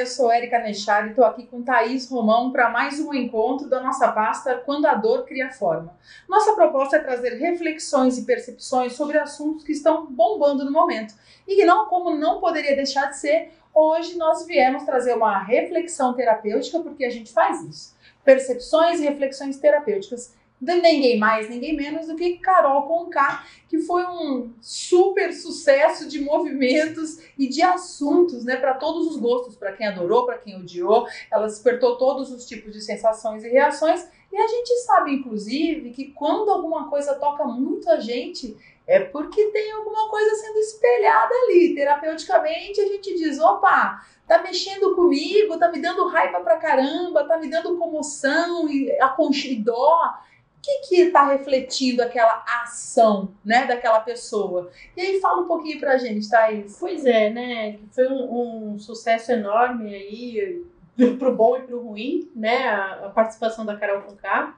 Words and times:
Eu 0.00 0.06
sou 0.06 0.32
Erika 0.32 0.58
Nechar 0.58 1.06
e 1.06 1.10
estou 1.10 1.26
aqui 1.26 1.44
com 1.44 1.62
Thaís 1.62 2.08
Romão 2.08 2.50
para 2.50 2.70
mais 2.70 2.98
um 2.98 3.12
encontro 3.12 3.68
da 3.68 3.82
nossa 3.82 4.10
pasta 4.10 4.54
Quando 4.64 4.86
a 4.86 4.94
Dor 4.94 5.26
Cria 5.26 5.50
Forma. 5.50 5.94
Nossa 6.26 6.54
proposta 6.54 6.96
é 6.96 7.00
trazer 7.00 7.34
reflexões 7.34 8.16
e 8.16 8.24
percepções 8.24 8.94
sobre 8.94 9.18
assuntos 9.18 9.62
que 9.62 9.72
estão 9.72 10.06
bombando 10.06 10.64
no 10.64 10.72
momento. 10.72 11.12
E 11.46 11.66
não, 11.66 11.84
como 11.84 12.16
não 12.16 12.40
poderia 12.40 12.74
deixar 12.74 13.10
de 13.10 13.18
ser, 13.18 13.52
hoje 13.74 14.16
nós 14.16 14.46
viemos 14.46 14.84
trazer 14.84 15.12
uma 15.12 15.38
reflexão 15.38 16.14
terapêutica, 16.14 16.80
porque 16.80 17.04
a 17.04 17.10
gente 17.10 17.30
faz 17.30 17.62
isso. 17.62 17.94
Percepções 18.24 19.00
e 19.00 19.04
reflexões 19.04 19.58
terapêuticas 19.58 20.34
ninguém 20.60 21.18
mais, 21.18 21.48
ninguém 21.48 21.74
menos 21.74 22.06
do 22.06 22.16
que 22.16 22.36
Carol 22.38 22.82
Conká, 22.82 23.44
que 23.68 23.78
foi 23.78 24.04
um 24.04 24.52
super 24.60 25.32
sucesso 25.32 26.08
de 26.08 26.20
movimentos 26.20 27.18
e 27.38 27.48
de 27.48 27.62
assuntos, 27.62 28.44
né, 28.44 28.56
para 28.56 28.74
todos 28.74 29.06
os 29.06 29.16
gostos, 29.16 29.56
para 29.56 29.72
quem 29.72 29.86
adorou, 29.86 30.26
para 30.26 30.38
quem 30.38 30.56
odiou. 30.56 31.06
Ela 31.30 31.46
despertou 31.46 31.96
todos 31.96 32.30
os 32.30 32.46
tipos 32.46 32.72
de 32.72 32.80
sensações 32.80 33.44
e 33.44 33.48
reações. 33.48 34.06
E 34.32 34.36
a 34.36 34.46
gente 34.46 34.76
sabe, 34.84 35.14
inclusive, 35.14 35.90
que 35.90 36.06
quando 36.12 36.50
alguma 36.50 36.88
coisa 36.88 37.14
toca 37.14 37.44
muito 37.44 37.88
a 37.90 37.98
gente, 37.98 38.56
é 38.86 39.00
porque 39.00 39.46
tem 39.46 39.72
alguma 39.72 40.08
coisa 40.08 40.34
sendo 40.34 40.58
espelhada 40.58 41.32
ali. 41.44 41.74
Terapeuticamente, 41.74 42.80
a 42.80 42.86
gente 42.86 43.14
diz: 43.14 43.40
opa, 43.40 44.04
tá 44.26 44.42
mexendo 44.42 44.94
comigo, 44.94 45.58
tá 45.58 45.70
me 45.70 45.80
dando 45.80 46.06
raiva 46.08 46.40
pra 46.40 46.56
caramba, 46.56 47.26
tá 47.26 47.38
me 47.38 47.48
dando 47.48 47.76
comoção 47.76 48.68
e 48.68 48.90
aconchego 49.00 49.64
dó 49.64 50.20
que 50.62 50.78
que 50.88 51.00
está 51.02 51.26
refletindo 51.28 52.02
aquela 52.02 52.44
ação, 52.62 53.32
né, 53.44 53.66
daquela 53.66 54.00
pessoa? 54.00 54.70
E 54.96 55.00
aí 55.00 55.20
fala 55.20 55.42
um 55.42 55.46
pouquinho 55.46 55.80
para 55.80 55.92
a 55.92 55.98
gente, 55.98 56.28
Thaís. 56.28 56.76
Pois 56.78 57.04
é, 57.04 57.30
né, 57.30 57.78
foi 57.92 58.08
um, 58.08 58.72
um 58.72 58.78
sucesso 58.78 59.32
enorme 59.32 59.94
aí, 59.94 60.64
pro 61.18 61.34
bom 61.34 61.56
e 61.56 61.62
pro 61.62 61.82
ruim, 61.82 62.30
né, 62.34 62.68
a, 62.68 63.06
a 63.06 63.10
participação 63.10 63.64
da 63.64 63.76
Carol 63.76 64.02
Conká. 64.02 64.56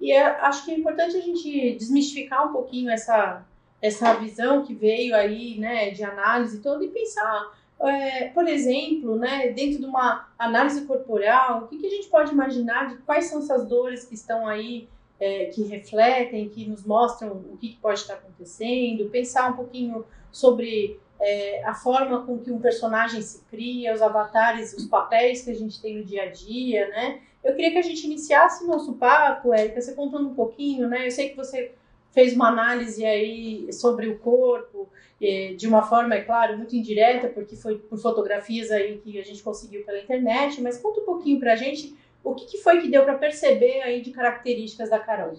E 0.00 0.12
é, 0.12 0.22
acho 0.22 0.64
que 0.64 0.70
é 0.70 0.78
importante 0.78 1.16
a 1.16 1.20
gente 1.20 1.76
desmistificar 1.76 2.48
um 2.48 2.52
pouquinho 2.52 2.90
essa, 2.90 3.44
essa 3.82 4.14
visão 4.14 4.64
que 4.64 4.74
veio 4.74 5.14
aí, 5.14 5.58
né, 5.58 5.90
de 5.90 6.02
análise 6.02 6.60
toda 6.60 6.84
e 6.84 6.88
pensar 6.88 7.50
é, 7.82 8.28
por 8.28 8.46
exemplo, 8.46 9.16
né, 9.16 9.48
dentro 9.48 9.78
de 9.78 9.86
uma 9.86 10.28
análise 10.38 10.82
corporal, 10.82 11.64
o 11.64 11.68
que, 11.68 11.78
que, 11.78 11.86
a 11.86 11.90
gente 11.90 12.08
pode 12.08 12.32
imaginar 12.32 12.88
de 12.88 12.96
quais 12.98 13.26
são 13.26 13.38
essas 13.38 13.66
dores 13.66 14.04
que 14.04 14.14
estão 14.14 14.46
aí 14.46 14.86
é, 15.20 15.46
que 15.46 15.62
refletem, 15.64 16.48
que 16.48 16.66
nos 16.66 16.84
mostram 16.84 17.32
o 17.32 17.56
que, 17.58 17.78
pode 17.80 18.00
estar 18.00 18.14
acontecendo, 18.14 19.10
pensar 19.10 19.50
um 19.50 19.56
pouquinho 19.56 20.04
sobre 20.32 20.98
é, 21.20 21.62
a 21.64 21.74
forma 21.74 22.24
com 22.24 22.38
que 22.38 22.50
um 22.50 22.58
personagem 22.58 23.20
se 23.20 23.44
cria, 23.50 23.92
os 23.92 24.00
avatares, 24.00 24.72
os 24.72 24.86
papéis 24.86 25.42
que 25.42 25.50
a 25.50 25.54
gente 25.54 25.80
tem 25.80 25.98
no 25.98 26.04
dia 26.04 26.22
a 26.22 26.26
dia, 26.30 26.88
né? 26.88 27.20
Eu 27.44 27.54
queria 27.54 27.70
que 27.72 27.78
a 27.78 27.82
gente 27.82 28.04
iniciasse 28.04 28.66
nosso 28.66 28.94
papo, 28.94 29.52
Érica, 29.52 29.80
você 29.80 29.94
contando 29.94 30.28
um 30.28 30.34
pouquinho, 30.34 30.88
né? 30.88 31.06
Eu 31.06 31.10
sei 31.10 31.30
que 31.30 31.36
você 31.36 31.72
fez 32.10 32.34
uma 32.34 32.48
análise 32.48 33.04
aí 33.04 33.72
sobre 33.72 34.08
o 34.08 34.18
corpo, 34.18 34.88
é, 35.20 35.52
de 35.54 35.68
uma 35.68 35.82
forma, 35.82 36.14
é 36.14 36.22
claro, 36.22 36.56
muito 36.56 36.74
indireta, 36.74 37.28
porque 37.28 37.54
foi 37.54 37.78
por 37.78 37.98
fotografias 37.98 38.70
aí 38.70 38.98
que 38.98 39.18
a 39.18 39.22
gente 39.22 39.42
conseguiu 39.42 39.84
pela 39.84 40.00
internet, 40.00 40.60
mas 40.62 40.78
conta 40.78 41.00
um 41.00 41.04
pouquinho 41.04 41.38
pra 41.38 41.56
gente 41.56 41.94
o 42.22 42.34
que, 42.34 42.46
que 42.46 42.58
foi 42.58 42.80
que 42.80 42.90
deu 42.90 43.04
para 43.04 43.18
perceber 43.18 43.82
aí 43.82 44.02
de 44.02 44.10
características 44.10 44.90
da 44.90 44.98
Carol? 44.98 45.34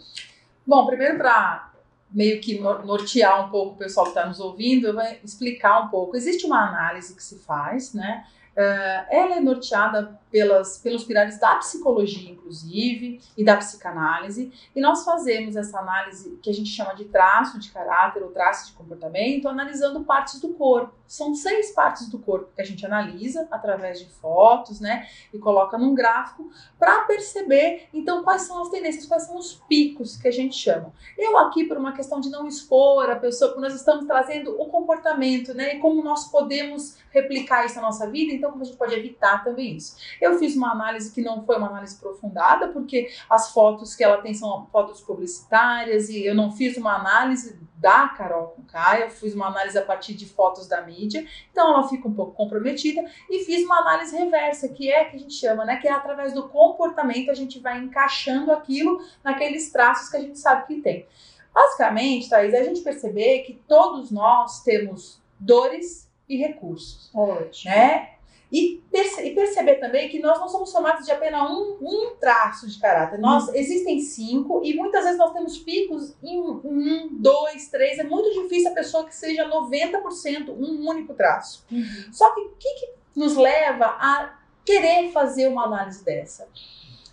Bom, 0.65 0.85
primeiro 0.85 1.17
para 1.17 1.71
meio 2.09 2.41
que 2.41 2.59
nortear 2.59 3.47
um 3.47 3.49
pouco 3.49 3.75
o 3.75 3.77
pessoal 3.77 4.05
que 4.05 4.11
está 4.11 4.25
nos 4.25 4.39
ouvindo, 4.39 4.87
eu 4.87 4.93
vou 4.93 5.03
explicar 5.23 5.85
um 5.85 5.87
pouco. 5.87 6.17
Existe 6.17 6.45
uma 6.45 6.67
análise 6.67 7.15
que 7.15 7.23
se 7.23 7.39
faz, 7.39 7.93
né? 7.93 8.25
Uh, 8.51 9.07
ela 9.09 9.37
é 9.37 9.39
norteada 9.39 10.19
pelas, 10.29 10.77
pelos 10.77 11.03
pilares 11.03 11.39
da 11.39 11.55
psicologia, 11.55 12.31
inclusive, 12.31 13.21
e 13.37 13.43
da 13.43 13.57
psicanálise, 13.57 14.51
e 14.75 14.81
nós 14.81 15.03
fazemos 15.03 15.55
essa 15.55 15.79
análise 15.79 16.39
que 16.41 16.49
a 16.49 16.53
gente 16.53 16.69
chama 16.69 16.95
de 16.95 17.05
traço 17.05 17.59
de 17.59 17.69
caráter 17.69 18.23
ou 18.23 18.29
traço 18.29 18.67
de 18.67 18.73
comportamento, 18.73 19.47
analisando 19.47 20.03
partes 20.03 20.39
do 20.39 20.49
corpo. 20.49 20.93
São 21.05 21.35
seis 21.35 21.71
partes 21.71 22.07
do 22.09 22.17
corpo 22.19 22.49
que 22.55 22.61
a 22.61 22.65
gente 22.65 22.85
analisa 22.85 23.47
através 23.51 23.99
de 23.99 24.09
fotos, 24.09 24.79
né, 24.79 25.07
e 25.33 25.39
coloca 25.39 25.77
num 25.77 25.93
gráfico 25.93 26.49
para 26.79 27.01
perceber, 27.01 27.87
então, 27.93 28.23
quais 28.23 28.43
são 28.43 28.61
as 28.61 28.69
tendências, 28.69 29.05
quais 29.05 29.23
são 29.23 29.37
os 29.37 29.61
picos 29.67 30.15
que 30.15 30.27
a 30.27 30.31
gente 30.31 30.55
chama. 30.55 30.93
Eu 31.17 31.37
aqui, 31.37 31.65
por 31.65 31.77
uma 31.77 31.91
questão 31.91 32.21
de 32.21 32.29
não 32.29 32.47
expor 32.47 33.09
a 33.09 33.15
pessoa, 33.15 33.51
porque 33.51 33.67
nós 33.67 33.75
estamos 33.75 34.05
trazendo 34.05 34.61
o 34.61 34.67
comportamento, 34.67 35.53
né, 35.53 35.75
e 35.75 35.79
como 35.79 36.01
nós 36.03 36.29
podemos 36.31 36.97
replicar 37.11 37.65
isso 37.65 37.75
na 37.75 37.81
nossa 37.81 38.09
vida, 38.09 38.33
então 38.41 38.51
como 38.51 38.63
a 38.63 38.65
gente 38.65 38.77
pode 38.77 38.95
evitar 38.95 39.43
também 39.43 39.77
isso. 39.77 39.95
Eu 40.19 40.37
fiz 40.39 40.55
uma 40.55 40.71
análise 40.71 41.13
que 41.13 41.21
não 41.21 41.45
foi 41.45 41.57
uma 41.57 41.67
análise 41.67 41.95
aprofundada, 41.95 42.69
porque 42.69 43.09
as 43.29 43.51
fotos 43.51 43.95
que 43.95 44.03
ela 44.03 44.17
tem 44.17 44.33
são 44.33 44.67
fotos 44.71 44.99
publicitárias 45.01 46.09
e 46.09 46.25
eu 46.25 46.33
não 46.33 46.51
fiz 46.51 46.75
uma 46.75 46.95
análise 46.95 47.59
da 47.77 48.09
Carol 48.09 48.49
com 48.49 48.63
Caia, 48.63 49.05
eu 49.05 49.09
fiz 49.09 49.33
uma 49.33 49.47
análise 49.47 49.77
a 49.77 49.81
partir 49.81 50.13
de 50.13 50.27
fotos 50.27 50.67
da 50.67 50.81
mídia, 50.81 51.25
então 51.51 51.73
ela 51.73 51.87
fica 51.87 52.07
um 52.07 52.13
pouco 52.13 52.33
comprometida 52.33 53.03
e 53.29 53.43
fiz 53.43 53.63
uma 53.63 53.79
análise 53.79 54.15
reversa, 54.15 54.69
que 54.69 54.91
é 54.91 55.05
que 55.05 55.15
a 55.15 55.19
gente 55.19 55.33
chama, 55.33 55.65
né, 55.65 55.77
que 55.77 55.87
é 55.87 55.91
através 55.91 56.33
do 56.33 56.47
comportamento 56.49 57.31
a 57.31 57.33
gente 57.33 57.59
vai 57.59 57.79
encaixando 57.79 58.51
aquilo 58.51 59.01
naqueles 59.23 59.71
traços 59.71 60.09
que 60.09 60.17
a 60.17 60.21
gente 60.21 60.37
sabe 60.37 60.67
que 60.67 60.81
tem. 60.81 61.07
Basicamente, 61.53 62.29
Thaís, 62.29 62.53
é 62.53 62.59
a 62.59 62.63
gente 62.63 62.81
perceber 62.81 63.39
que 63.39 63.61
todos 63.67 64.09
nós 64.09 64.63
temos 64.63 65.21
dores 65.39 66.09
e 66.29 66.37
recursos. 66.37 67.09
Ótimo. 67.13 67.73
Né? 67.73 68.11
E, 68.51 68.83
perce 68.91 69.21
e, 69.21 69.33
perceber 69.33 69.75
também 69.75 70.09
que 70.09 70.19
nós 70.19 70.37
não 70.37 70.49
somos 70.49 70.71
formados 70.71 71.05
de 71.05 71.11
apenas 71.11 71.49
um, 71.49 71.77
um 71.81 72.15
traço 72.19 72.67
de 72.67 72.77
caráter. 72.79 73.17
Nós 73.17 73.47
uhum. 73.47 73.55
existem 73.55 73.99
cinco 74.01 74.61
e 74.63 74.75
muitas 74.75 75.05
vezes 75.05 75.17
nós 75.17 75.31
temos 75.31 75.57
picos 75.57 76.13
em 76.21 76.39
um, 76.39 77.09
dois, 77.13 77.69
três. 77.69 77.97
É 77.97 78.03
muito 78.03 78.29
difícil 78.41 78.71
a 78.71 78.73
pessoa 78.73 79.05
que 79.05 79.15
seja 79.15 79.47
90% 79.47 80.49
um 80.49 80.89
único 80.89 81.13
traço. 81.13 81.65
Uhum. 81.71 82.11
Só 82.11 82.33
que 82.33 82.41
o 82.41 82.49
que, 82.59 82.73
que 82.73 82.89
nos 83.15 83.37
leva 83.37 83.85
a 83.85 84.37
querer 84.65 85.11
fazer 85.11 85.47
uma 85.47 85.65
análise 85.65 86.03
dessa? 86.03 86.47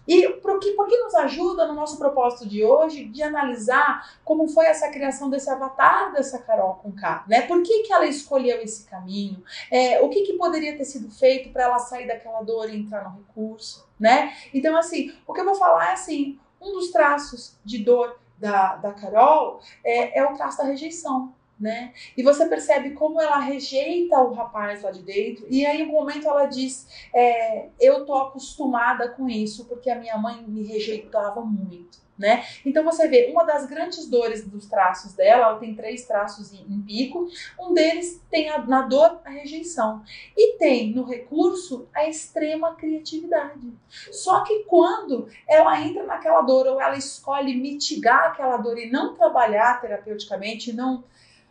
E 0.08 0.26
por 0.30 0.58
que, 0.58 0.72
por 0.72 0.88
que 0.88 0.96
nos 0.96 1.14
ajuda 1.14 1.66
no 1.66 1.74
nosso 1.74 1.98
propósito 1.98 2.48
de 2.48 2.64
hoje 2.64 3.04
de 3.04 3.22
analisar 3.22 4.18
como 4.24 4.48
foi 4.48 4.64
essa 4.64 4.88
criação 4.88 5.28
desse 5.28 5.50
avatar 5.50 6.12
dessa 6.14 6.38
Carol 6.38 6.76
com 6.76 6.90
K, 6.90 7.24
né? 7.28 7.42
Por 7.42 7.62
que, 7.62 7.82
que 7.82 7.92
ela 7.92 8.06
escolheu 8.06 8.58
esse 8.62 8.86
caminho? 8.86 9.44
É, 9.70 10.00
o 10.00 10.08
que, 10.08 10.22
que 10.22 10.32
poderia 10.32 10.76
ter 10.78 10.86
sido 10.86 11.10
feito 11.10 11.50
para 11.52 11.64
ela 11.64 11.78
sair 11.78 12.06
daquela 12.06 12.40
dor 12.42 12.70
e 12.70 12.78
entrar 12.78 13.04
no 13.04 13.18
recurso, 13.18 13.86
né? 14.00 14.34
Então, 14.54 14.74
assim, 14.74 15.14
o 15.26 15.34
que 15.34 15.40
eu 15.40 15.44
vou 15.44 15.54
falar 15.54 15.90
é 15.90 15.92
assim, 15.92 16.40
um 16.58 16.72
dos 16.72 16.90
traços 16.90 17.58
de 17.62 17.84
dor 17.84 18.18
da, 18.38 18.76
da 18.76 18.92
Carol 18.92 19.60
é, 19.84 20.18
é 20.18 20.24
o 20.24 20.34
traço 20.34 20.56
da 20.56 20.64
rejeição 20.64 21.34
né? 21.60 21.92
E 22.16 22.22
você 22.22 22.46
percebe 22.46 22.92
como 22.92 23.20
ela 23.20 23.38
rejeita 23.38 24.18
o 24.20 24.32
rapaz 24.32 24.82
lá 24.82 24.90
de 24.90 25.02
dentro. 25.02 25.46
E 25.50 25.66
aí, 25.66 25.82
um 25.82 25.92
momento, 25.92 26.28
ela 26.28 26.46
diz: 26.46 26.86
é, 27.14 27.68
Eu 27.80 28.04
tô 28.04 28.14
acostumada 28.14 29.08
com 29.08 29.28
isso 29.28 29.64
porque 29.66 29.90
a 29.90 29.98
minha 29.98 30.16
mãe 30.16 30.42
me 30.46 30.62
rejeitava 30.62 31.40
muito. 31.40 31.98
Né? 32.18 32.44
Então 32.66 32.82
você 32.82 33.06
vê 33.06 33.30
uma 33.30 33.44
das 33.44 33.64
grandes 33.66 34.08
dores 34.08 34.44
dos 34.44 34.66
traços 34.66 35.14
dela, 35.14 35.50
ela 35.50 35.58
tem 35.60 35.72
três 35.76 36.04
traços 36.04 36.52
em, 36.52 36.66
em 36.68 36.82
pico, 36.82 37.28
um 37.60 37.72
deles 37.72 38.20
tem 38.28 38.48
a, 38.48 38.58
na 38.58 38.82
dor 38.82 39.20
a 39.24 39.30
rejeição 39.30 40.02
e 40.36 40.58
tem 40.58 40.92
no 40.92 41.04
recurso 41.04 41.88
a 41.94 42.08
extrema 42.08 42.74
criatividade. 42.74 43.72
Só 44.10 44.42
que 44.42 44.64
quando 44.64 45.28
ela 45.46 45.80
entra 45.80 46.02
naquela 46.06 46.42
dor 46.42 46.66
ou 46.66 46.82
ela 46.82 46.96
escolhe 46.96 47.54
mitigar 47.54 48.32
aquela 48.32 48.56
dor 48.56 48.76
e 48.76 48.90
não 48.90 49.14
trabalhar 49.14 49.80
terapeuticamente, 49.80 50.72
não 50.72 51.04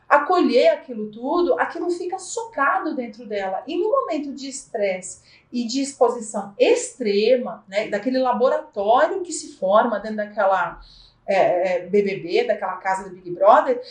acolher 0.07 0.69
aquilo 0.69 1.11
tudo, 1.11 1.59
aquilo 1.59 1.89
fica 1.89 2.17
socado 2.17 2.95
dentro 2.95 3.25
dela. 3.25 3.63
E 3.67 3.77
no 3.77 3.89
momento 3.89 4.33
de 4.33 4.47
estresse 4.47 5.21
e 5.51 5.65
de 5.65 5.81
exposição 5.81 6.53
extrema, 6.57 7.63
né, 7.67 7.87
daquele 7.89 8.19
laboratório 8.19 9.21
que 9.21 9.31
se 9.31 9.57
forma 9.57 9.99
dentro 9.99 10.17
daquela 10.17 10.79
é, 11.25 11.81
BBB, 11.87 12.39
é, 12.39 12.43
daquela 12.45 12.77
casa 12.77 13.09
do 13.09 13.15
Big 13.15 13.31
Brother, 13.31 13.81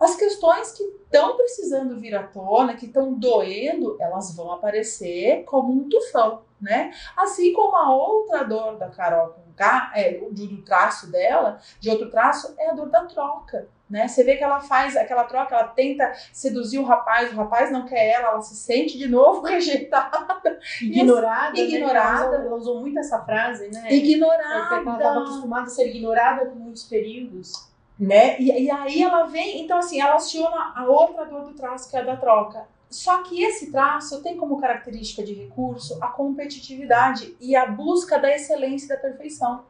as 0.00 0.16
questões 0.16 0.72
que 0.72 0.82
estão 0.82 1.36
precisando 1.36 2.00
vir 2.00 2.14
à 2.14 2.22
tona, 2.22 2.74
que 2.74 2.86
estão 2.86 3.12
doendo, 3.12 3.98
elas 4.00 4.34
vão 4.34 4.50
aparecer 4.50 5.44
como 5.44 5.72
um 5.72 5.88
tufão, 5.90 6.40
né? 6.58 6.90
Assim 7.14 7.52
como 7.52 7.76
a 7.76 7.94
outra 7.94 8.42
dor 8.42 8.76
da 8.78 8.88
Carol 8.88 9.28
com 9.28 9.52
K, 9.54 9.92
é, 9.94 10.12
do, 10.12 10.62
traço 10.62 11.10
dela, 11.10 11.60
de 11.78 11.90
outro 11.90 12.10
traço, 12.10 12.54
é 12.58 12.70
a 12.70 12.72
dor 12.72 12.88
da 12.88 13.04
troca. 13.04 13.68
Né? 13.90 14.06
Você 14.06 14.22
vê 14.22 14.36
que 14.36 14.44
ela 14.44 14.60
faz 14.60 14.96
aquela 14.96 15.24
troca, 15.24 15.52
ela 15.52 15.66
tenta 15.66 16.12
seduzir 16.32 16.78
o 16.78 16.84
rapaz, 16.84 17.32
o 17.32 17.36
rapaz 17.36 17.72
não 17.72 17.84
quer 17.86 18.10
ela, 18.10 18.28
ela 18.28 18.40
se 18.40 18.54
sente 18.54 18.96
de 18.96 19.08
novo 19.08 19.42
rejeitada. 19.44 20.60
Ignorada. 20.80 21.54
Né? 21.54 21.60
Ignorada. 21.60 22.36
Ela, 22.36 22.38
usou, 22.38 22.46
ela, 22.46 22.56
usou, 22.56 22.80
muito 22.80 22.98
essa 23.00 23.24
frase, 23.24 23.68
né? 23.68 23.92
Ignorada. 23.92 24.76
Ela 24.76 24.96
estava 24.96 25.20
acostumada 25.22 25.64
a 25.64 25.70
ser 25.70 25.88
ignorada 25.88 26.46
por 26.46 26.56
muitos 26.56 26.84
períodos. 26.84 27.68
Né? 27.98 28.40
E, 28.40 28.64
e 28.64 28.70
aí 28.70 29.02
ela 29.02 29.24
vem, 29.24 29.60
então 29.62 29.78
assim, 29.78 30.00
ela 30.00 30.14
aciona 30.14 30.72
a 30.74 30.86
outra 30.86 31.26
dor 31.26 31.44
do 31.44 31.52
traço, 31.52 31.90
que 31.90 31.96
é 31.96 32.00
a 32.00 32.04
da 32.04 32.16
troca. 32.16 32.66
só 32.88 33.22
que 33.24 33.42
esse 33.42 33.70
traço 33.70 34.22
tem 34.22 34.36
como 34.36 34.58
característica 34.58 35.22
de 35.22 35.34
recurso 35.34 35.98
a 36.00 36.06
competitividade 36.06 37.36
e 37.40 37.54
a 37.54 37.66
busca 37.66 38.18
da 38.18 38.34
excelência 38.34 38.86
e 38.86 38.88
da 38.88 38.96
perfeição. 38.96 39.64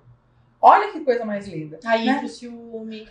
Olha 0.63 0.93
que 0.93 1.01
coisa 1.01 1.25
mais 1.25 1.49
linda. 1.49 1.81
Aí 1.87 2.05
né? 2.05 2.13
entra 2.13 2.27
o 2.27 2.29
ciúme, 2.29 3.09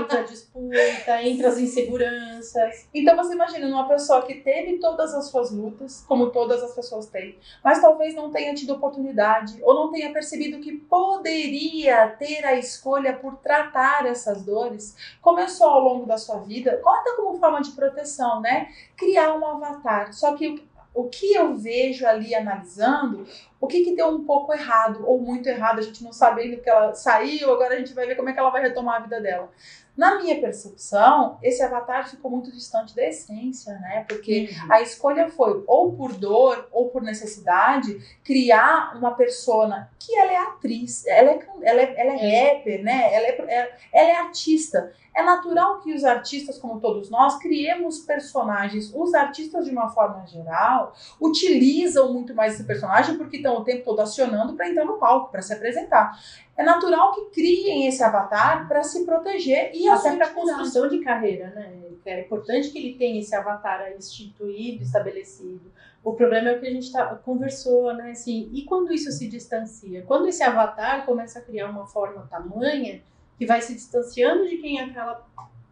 entra 0.00 0.18
a 0.18 0.22
disputa, 0.22 1.22
entra 1.22 1.48
as 1.48 1.58
inseguranças. 1.58 2.88
Então 2.92 3.14
você 3.14 3.34
imagina 3.34 3.66
uma 3.68 3.86
pessoa 3.86 4.22
que 4.22 4.34
teve 4.34 4.78
todas 4.78 5.14
as 5.14 5.26
suas 5.28 5.52
lutas, 5.52 6.04
como 6.08 6.30
todas 6.30 6.60
as 6.60 6.74
pessoas 6.74 7.06
têm, 7.06 7.38
mas 7.62 7.80
talvez 7.80 8.16
não 8.16 8.32
tenha 8.32 8.52
tido 8.52 8.74
oportunidade 8.74 9.58
ou 9.62 9.74
não 9.74 9.92
tenha 9.92 10.12
percebido 10.12 10.58
que 10.58 10.72
poderia 10.72 12.08
ter 12.18 12.44
a 12.44 12.56
escolha 12.56 13.12
por 13.12 13.36
tratar 13.36 14.04
essas 14.06 14.42
dores, 14.42 14.96
começou 15.22 15.68
ao 15.68 15.80
longo 15.80 16.06
da 16.06 16.18
sua 16.18 16.38
vida, 16.40 16.82
até 16.84 17.14
como 17.14 17.38
forma 17.38 17.60
de 17.60 17.70
proteção, 17.70 18.40
né? 18.40 18.72
Criar 18.96 19.34
um 19.34 19.46
avatar. 19.46 20.12
Só 20.12 20.34
que 20.34 20.66
o 20.98 21.08
que 21.08 21.32
eu 21.32 21.54
vejo 21.54 22.04
ali 22.04 22.34
analisando, 22.34 23.24
o 23.60 23.66
que, 23.66 23.84
que 23.84 23.96
deu 23.96 24.08
um 24.08 24.24
pouco 24.24 24.52
errado 24.52 25.04
ou 25.06 25.20
muito 25.20 25.48
errado, 25.48 25.78
a 25.78 25.82
gente 25.82 26.04
não 26.04 26.12
sabendo 26.12 26.60
que 26.60 26.70
ela 26.70 26.94
saiu, 26.94 27.52
agora 27.52 27.74
a 27.74 27.78
gente 27.78 27.92
vai 27.92 28.06
ver 28.06 28.14
como 28.14 28.28
é 28.28 28.32
que 28.32 28.38
ela 28.38 28.50
vai 28.50 28.62
retomar 28.62 28.96
a 28.96 29.00
vida 29.00 29.20
dela. 29.20 29.50
Na 29.98 30.16
minha 30.16 30.40
percepção, 30.40 31.40
esse 31.42 31.60
avatar 31.60 32.08
ficou 32.08 32.30
muito 32.30 32.52
distante 32.52 32.94
da 32.94 33.04
essência, 33.04 33.72
né? 33.80 34.04
Porque 34.08 34.48
uhum. 34.52 34.72
a 34.72 34.80
escolha 34.80 35.28
foi, 35.28 35.64
ou 35.66 35.92
por 35.92 36.12
dor, 36.12 36.68
ou 36.70 36.88
por 36.88 37.02
necessidade, 37.02 37.98
criar 38.22 38.96
uma 38.96 39.16
persona 39.16 39.90
que 39.98 40.16
ela 40.16 40.30
é 40.30 40.36
atriz, 40.36 41.04
ela 41.04 41.30
é, 41.30 41.48
ela 41.62 41.80
é, 41.80 41.94
ela 42.00 42.12
é 42.12 42.50
rapper, 42.50 42.84
né? 42.84 43.12
Ela 43.12 43.26
é, 43.26 43.76
ela 43.92 44.10
é 44.10 44.14
artista. 44.18 44.92
É 45.12 45.22
natural 45.24 45.80
que 45.80 45.92
os 45.92 46.04
artistas, 46.04 46.58
como 46.58 46.78
todos 46.78 47.10
nós, 47.10 47.36
criemos 47.38 47.98
personagens. 47.98 48.92
Os 48.94 49.12
artistas, 49.14 49.64
de 49.64 49.72
uma 49.72 49.88
forma 49.88 50.24
geral, 50.28 50.94
utilizam 51.20 52.12
muito 52.12 52.32
mais 52.36 52.54
esse 52.54 52.62
personagem 52.62 53.18
porque 53.18 53.42
estão 53.48 53.60
o 53.60 53.64
tempo 53.64 53.84
todo 53.84 54.00
acionando 54.00 54.54
para 54.54 54.68
entrar 54.68 54.84
no 54.84 54.98
palco, 54.98 55.30
para 55.30 55.42
se 55.42 55.52
apresentar. 55.52 56.18
É 56.56 56.62
natural 56.62 57.14
que 57.14 57.26
criem 57.30 57.86
esse 57.86 58.02
avatar 58.02 58.68
para 58.68 58.82
se 58.82 59.04
proteger 59.04 59.70
e 59.74 59.88
até 59.88 60.16
para 60.16 60.30
construção 60.30 60.88
de 60.88 60.98
carreira, 60.98 61.50
né? 61.50 61.72
É 62.04 62.20
importante 62.20 62.70
que 62.70 62.78
ele 62.78 62.94
tenha 62.94 63.20
esse 63.20 63.34
avatar 63.34 63.92
instituído, 63.92 64.82
estabelecido. 64.82 65.70
O 66.02 66.14
problema 66.14 66.50
é 66.50 66.56
o 66.56 66.60
que 66.60 66.66
a 66.66 66.70
gente 66.70 66.90
tá, 66.90 67.14
conversou, 67.16 67.92
né? 67.94 68.12
Assim, 68.12 68.48
e 68.52 68.62
quando 68.64 68.92
isso 68.92 69.10
se 69.12 69.28
distancia? 69.28 70.02
Quando 70.02 70.28
esse 70.28 70.42
avatar 70.42 71.04
começa 71.04 71.38
a 71.38 71.42
criar 71.42 71.68
uma 71.68 71.86
forma 71.86 72.26
tamanha 72.30 73.02
que 73.38 73.46
vai 73.46 73.60
se 73.60 73.74
distanciando 73.74 74.48
de 74.48 74.56
quem 74.56 74.80
é 74.80 74.84
aquela 74.84 75.26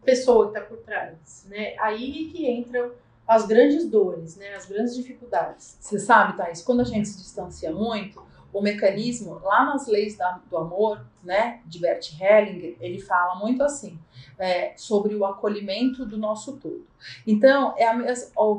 pessoa 0.05 0.51
que 0.51 0.57
está 0.57 0.69
por 0.69 0.77
trás, 0.77 1.45
né? 1.49 1.75
Aí 1.79 2.29
que 2.31 2.49
entram 2.49 2.91
as 3.27 3.45
grandes 3.45 3.85
dores, 3.89 4.37
né? 4.37 4.55
As 4.55 4.65
grandes 4.65 4.95
dificuldades. 4.95 5.77
Você 5.79 5.99
sabe, 5.99 6.37
Thais, 6.37 6.61
quando 6.61 6.81
a 6.81 6.85
gente 6.85 7.07
se 7.07 7.17
distancia 7.17 7.71
muito, 7.71 8.23
o 8.53 8.61
mecanismo, 8.61 9.39
lá 9.43 9.65
nas 9.65 9.87
leis 9.87 10.17
da, 10.17 10.39
do 10.49 10.57
amor, 10.57 11.05
né, 11.23 11.61
de 11.65 11.79
Bert 11.79 12.09
Hellinger, 12.19 12.77
ele 12.79 12.99
fala 12.99 13.35
muito 13.35 13.61
assim, 13.61 13.99
é, 14.39 14.73
sobre 14.77 15.13
o 15.15 15.25
acolhimento 15.25 16.05
do 16.05 16.17
nosso 16.17 16.57
todo. 16.57 16.87
Então, 17.25 17.73
é 17.77 17.85
a, 17.85 17.93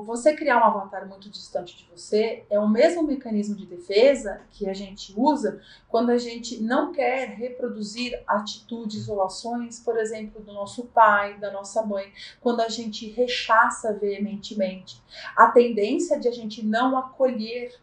você 0.05 0.35
criar 0.35 0.59
um 0.59 0.65
avatar 0.65 1.09
muito 1.09 1.31
distante 1.31 1.77
de 1.77 1.89
você 1.91 2.45
é 2.51 2.59
o 2.59 2.69
mesmo 2.69 3.03
mecanismo 3.03 3.57
de 3.57 3.65
defesa 3.65 4.43
que 4.51 4.69
a 4.69 4.75
gente 4.75 5.15
usa 5.17 5.61
quando 5.89 6.11
a 6.11 6.19
gente 6.19 6.63
não 6.63 6.93
quer 6.93 7.31
reproduzir 7.31 8.23
atitudes 8.27 9.09
ou 9.09 9.23
ações, 9.23 9.81
por 9.81 9.99
exemplo, 9.99 10.43
do 10.43 10.53
nosso 10.53 10.85
pai, 10.87 11.39
da 11.39 11.51
nossa 11.51 11.83
mãe, 11.83 12.13
quando 12.41 12.61
a 12.61 12.69
gente 12.69 13.09
rechaça 13.11 13.93
veementemente. 13.95 15.01
A 15.35 15.49
tendência 15.49 16.21
de 16.21 16.29
a 16.29 16.33
gente 16.33 16.65
não 16.65 16.97
acolher 16.97 17.75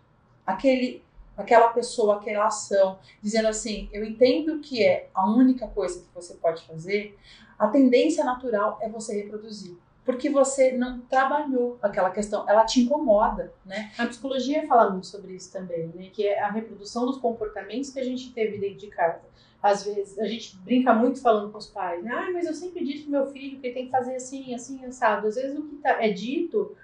aquele 0.46 1.05
aquela 1.38 1.70
pessoa, 1.70 2.18
aquela 2.18 2.48
ação, 2.48 3.00
dizendo 3.22 3.48
assim: 3.48 3.90
eu 3.92 4.04
entendo 4.04 4.60
que 4.60 4.84
é 4.84 5.10
a 5.14 5.30
única 5.30 5.68
coisa 5.68 6.00
que 6.00 6.14
você 6.14 6.34
pode 6.36 6.64
fazer, 6.66 7.18
a 7.58 7.68
tendência 7.68 8.24
natural 8.24 8.78
é 8.82 8.90
você 8.90 9.16
reproduzir. 9.24 9.78
Porque 10.04 10.30
você 10.30 10.72
não 10.72 11.02
trabalhou 11.02 11.80
aquela 11.82 12.12
questão, 12.12 12.48
ela 12.48 12.64
te 12.64 12.80
incomoda, 12.80 13.52
né? 13.66 13.92
A 13.98 14.06
psicologia 14.06 14.68
fala 14.68 14.92
muito 14.92 15.08
sobre 15.08 15.34
isso 15.34 15.52
também, 15.52 15.88
né? 15.96 16.10
Que 16.14 16.28
é 16.28 16.42
a 16.42 16.52
reprodução 16.52 17.08
dos 17.08 17.18
comportamentos 17.18 17.90
que 17.90 18.00
a 18.00 18.04
gente 18.04 18.32
teve 18.32 18.60
dentro 18.60 18.78
de 18.78 18.88
casa. 18.88 19.22
Às 19.64 19.84
vezes, 19.84 20.20
a 20.20 20.28
gente 20.28 20.58
brinca 20.58 20.94
muito 20.94 21.20
falando 21.20 21.52
com 21.52 21.58
os 21.58 21.66
pais, 21.66 22.04
né? 22.04 22.12
Ah, 22.14 22.30
mas 22.32 22.46
eu 22.46 22.54
sempre 22.54 22.86
disse 22.86 23.04
pro 23.04 23.14
meu 23.14 23.26
filho 23.32 23.60
que 23.60 23.66
ele 23.66 23.74
tem 23.74 23.86
que 23.86 23.92
fazer 23.92 24.16
assim, 24.16 24.54
assim, 24.54 24.86
assado. 24.86 25.26
Às 25.26 25.34
vezes 25.34 25.58
o 25.58 25.64
que 25.64 25.78
tá, 25.78 26.04
é 26.04 26.12
dito 26.12 26.78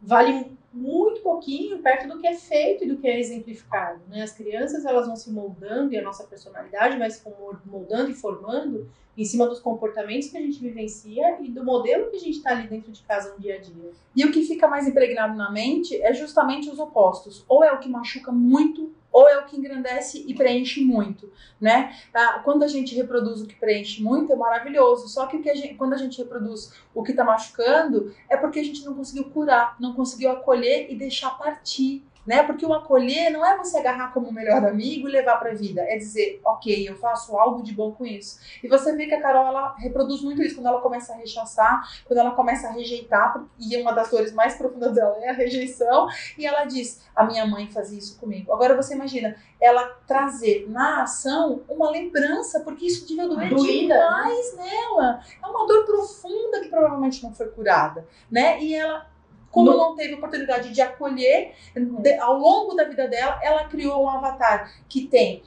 vale 0.00 0.56
muito 0.72 1.20
pouquinho 1.20 1.78
perto 1.80 2.08
do 2.08 2.18
que 2.18 2.26
é 2.26 2.34
feito 2.34 2.84
e 2.84 2.88
do 2.88 2.96
que 2.96 3.08
é 3.08 3.18
exemplificado. 3.18 4.00
Né? 4.08 4.22
As 4.22 4.32
crianças 4.32 4.84
elas 4.84 5.06
vão 5.06 5.16
se 5.16 5.30
moldando 5.30 5.92
e 5.92 5.98
a 5.98 6.02
nossa 6.02 6.24
personalidade 6.24 6.98
vai 6.98 7.10
se 7.10 7.22
moldando 7.66 8.10
e 8.10 8.14
formando 8.14 8.88
em 9.16 9.24
cima 9.24 9.46
dos 9.46 9.60
comportamentos 9.60 10.28
que 10.28 10.36
a 10.36 10.40
gente 10.40 10.60
vivencia 10.60 11.40
e 11.42 11.50
do 11.50 11.64
modelo 11.64 12.10
que 12.10 12.16
a 12.16 12.20
gente 12.20 12.38
está 12.38 12.50
ali 12.50 12.68
dentro 12.68 12.92
de 12.92 13.02
casa 13.02 13.32
no 13.32 13.40
dia 13.40 13.56
a 13.56 13.58
dia. 13.58 13.90
E 14.14 14.24
o 14.24 14.30
que 14.30 14.44
fica 14.44 14.68
mais 14.68 14.86
impregnado 14.86 15.36
na 15.36 15.50
mente 15.50 16.00
é 16.00 16.14
justamente 16.14 16.70
os 16.70 16.78
opostos. 16.78 17.44
Ou 17.48 17.64
é 17.64 17.72
o 17.72 17.78
que 17.80 17.88
machuca 17.88 18.30
muito 18.30 18.92
ou 19.12 19.28
é 19.28 19.38
o 19.38 19.46
que 19.46 19.56
engrandece 19.56 20.24
e 20.26 20.34
preenche 20.34 20.84
muito, 20.84 21.32
né? 21.60 21.96
Ah, 22.14 22.40
quando 22.44 22.62
a 22.62 22.68
gente 22.68 22.94
reproduz 22.94 23.40
o 23.40 23.46
que 23.46 23.54
preenche 23.54 24.02
muito, 24.02 24.32
é 24.32 24.36
maravilhoso. 24.36 25.08
Só 25.08 25.26
que, 25.26 25.38
que 25.38 25.50
a 25.50 25.54
gente, 25.54 25.74
quando 25.74 25.94
a 25.94 25.98
gente 25.98 26.18
reproduz 26.18 26.72
o 26.94 27.02
que 27.02 27.10
está 27.10 27.24
machucando, 27.24 28.14
é 28.28 28.36
porque 28.36 28.60
a 28.60 28.64
gente 28.64 28.84
não 28.84 28.94
conseguiu 28.94 29.24
curar, 29.30 29.76
não 29.80 29.94
conseguiu 29.94 30.30
acolher 30.30 30.90
e 30.90 30.96
deixar 30.96 31.30
partir 31.30 32.04
né? 32.26 32.42
Porque 32.42 32.64
o 32.64 32.72
acolher 32.72 33.30
não 33.30 33.44
é 33.44 33.56
você 33.56 33.78
agarrar 33.78 34.12
como 34.12 34.32
melhor 34.32 34.64
amigo 34.64 35.08
e 35.08 35.12
levar 35.12 35.38
para 35.38 35.50
a 35.50 35.54
vida, 35.54 35.82
é 35.82 35.96
dizer, 35.96 36.40
ok, 36.44 36.88
eu 36.88 36.96
faço 36.96 37.36
algo 37.36 37.62
de 37.62 37.72
bom 37.72 37.92
com 37.92 38.06
isso. 38.06 38.40
E 38.62 38.68
você 38.68 38.94
vê 38.94 39.06
que 39.06 39.14
a 39.14 39.20
Carol 39.20 39.46
ela 39.46 39.74
reproduz 39.78 40.22
muito 40.22 40.42
isso 40.42 40.56
quando 40.56 40.66
ela 40.66 40.80
começa 40.80 41.12
a 41.12 41.16
rechaçar, 41.16 41.82
quando 42.06 42.18
ela 42.18 42.32
começa 42.32 42.68
a 42.68 42.72
rejeitar, 42.72 43.44
e 43.58 43.76
uma 43.76 43.92
das 43.92 44.10
dores 44.10 44.32
mais 44.32 44.54
profundas 44.56 44.94
dela 44.94 45.16
é 45.22 45.30
a 45.30 45.34
rejeição, 45.34 46.08
e 46.38 46.46
ela 46.46 46.64
diz, 46.64 47.02
a 47.14 47.24
minha 47.24 47.46
mãe 47.46 47.68
fazia 47.70 47.98
isso 47.98 48.18
comigo. 48.18 48.52
Agora 48.52 48.76
você 48.76 48.94
imagina 48.94 49.36
ela 49.60 49.84
trazer 50.06 50.66
na 50.68 51.02
ação 51.02 51.62
uma 51.68 51.90
lembrança, 51.90 52.60
porque 52.60 52.86
isso 52.86 53.06
devia 53.06 53.28
doer 53.28 53.50
Doída, 53.50 53.94
demais 53.94 54.56
né? 54.56 54.70
nela. 54.70 55.20
É 55.42 55.46
uma 55.46 55.66
dor 55.66 55.84
profunda 55.84 56.60
que 56.60 56.68
provavelmente 56.68 57.22
não 57.22 57.34
foi 57.34 57.48
curada, 57.48 58.06
né? 58.30 58.62
E 58.62 58.74
ela 58.74 59.06
como 59.50 59.76
não 59.76 59.96
teve 59.96 60.14
oportunidade 60.14 60.70
de 60.70 60.80
acolher, 60.80 61.54
de, 61.74 62.14
ao 62.18 62.38
longo 62.38 62.74
da 62.74 62.84
vida 62.84 63.08
dela, 63.08 63.38
ela 63.42 63.64
criou 63.68 64.04
um 64.04 64.08
avatar 64.08 64.72
que 64.88 65.06
tem 65.06 65.42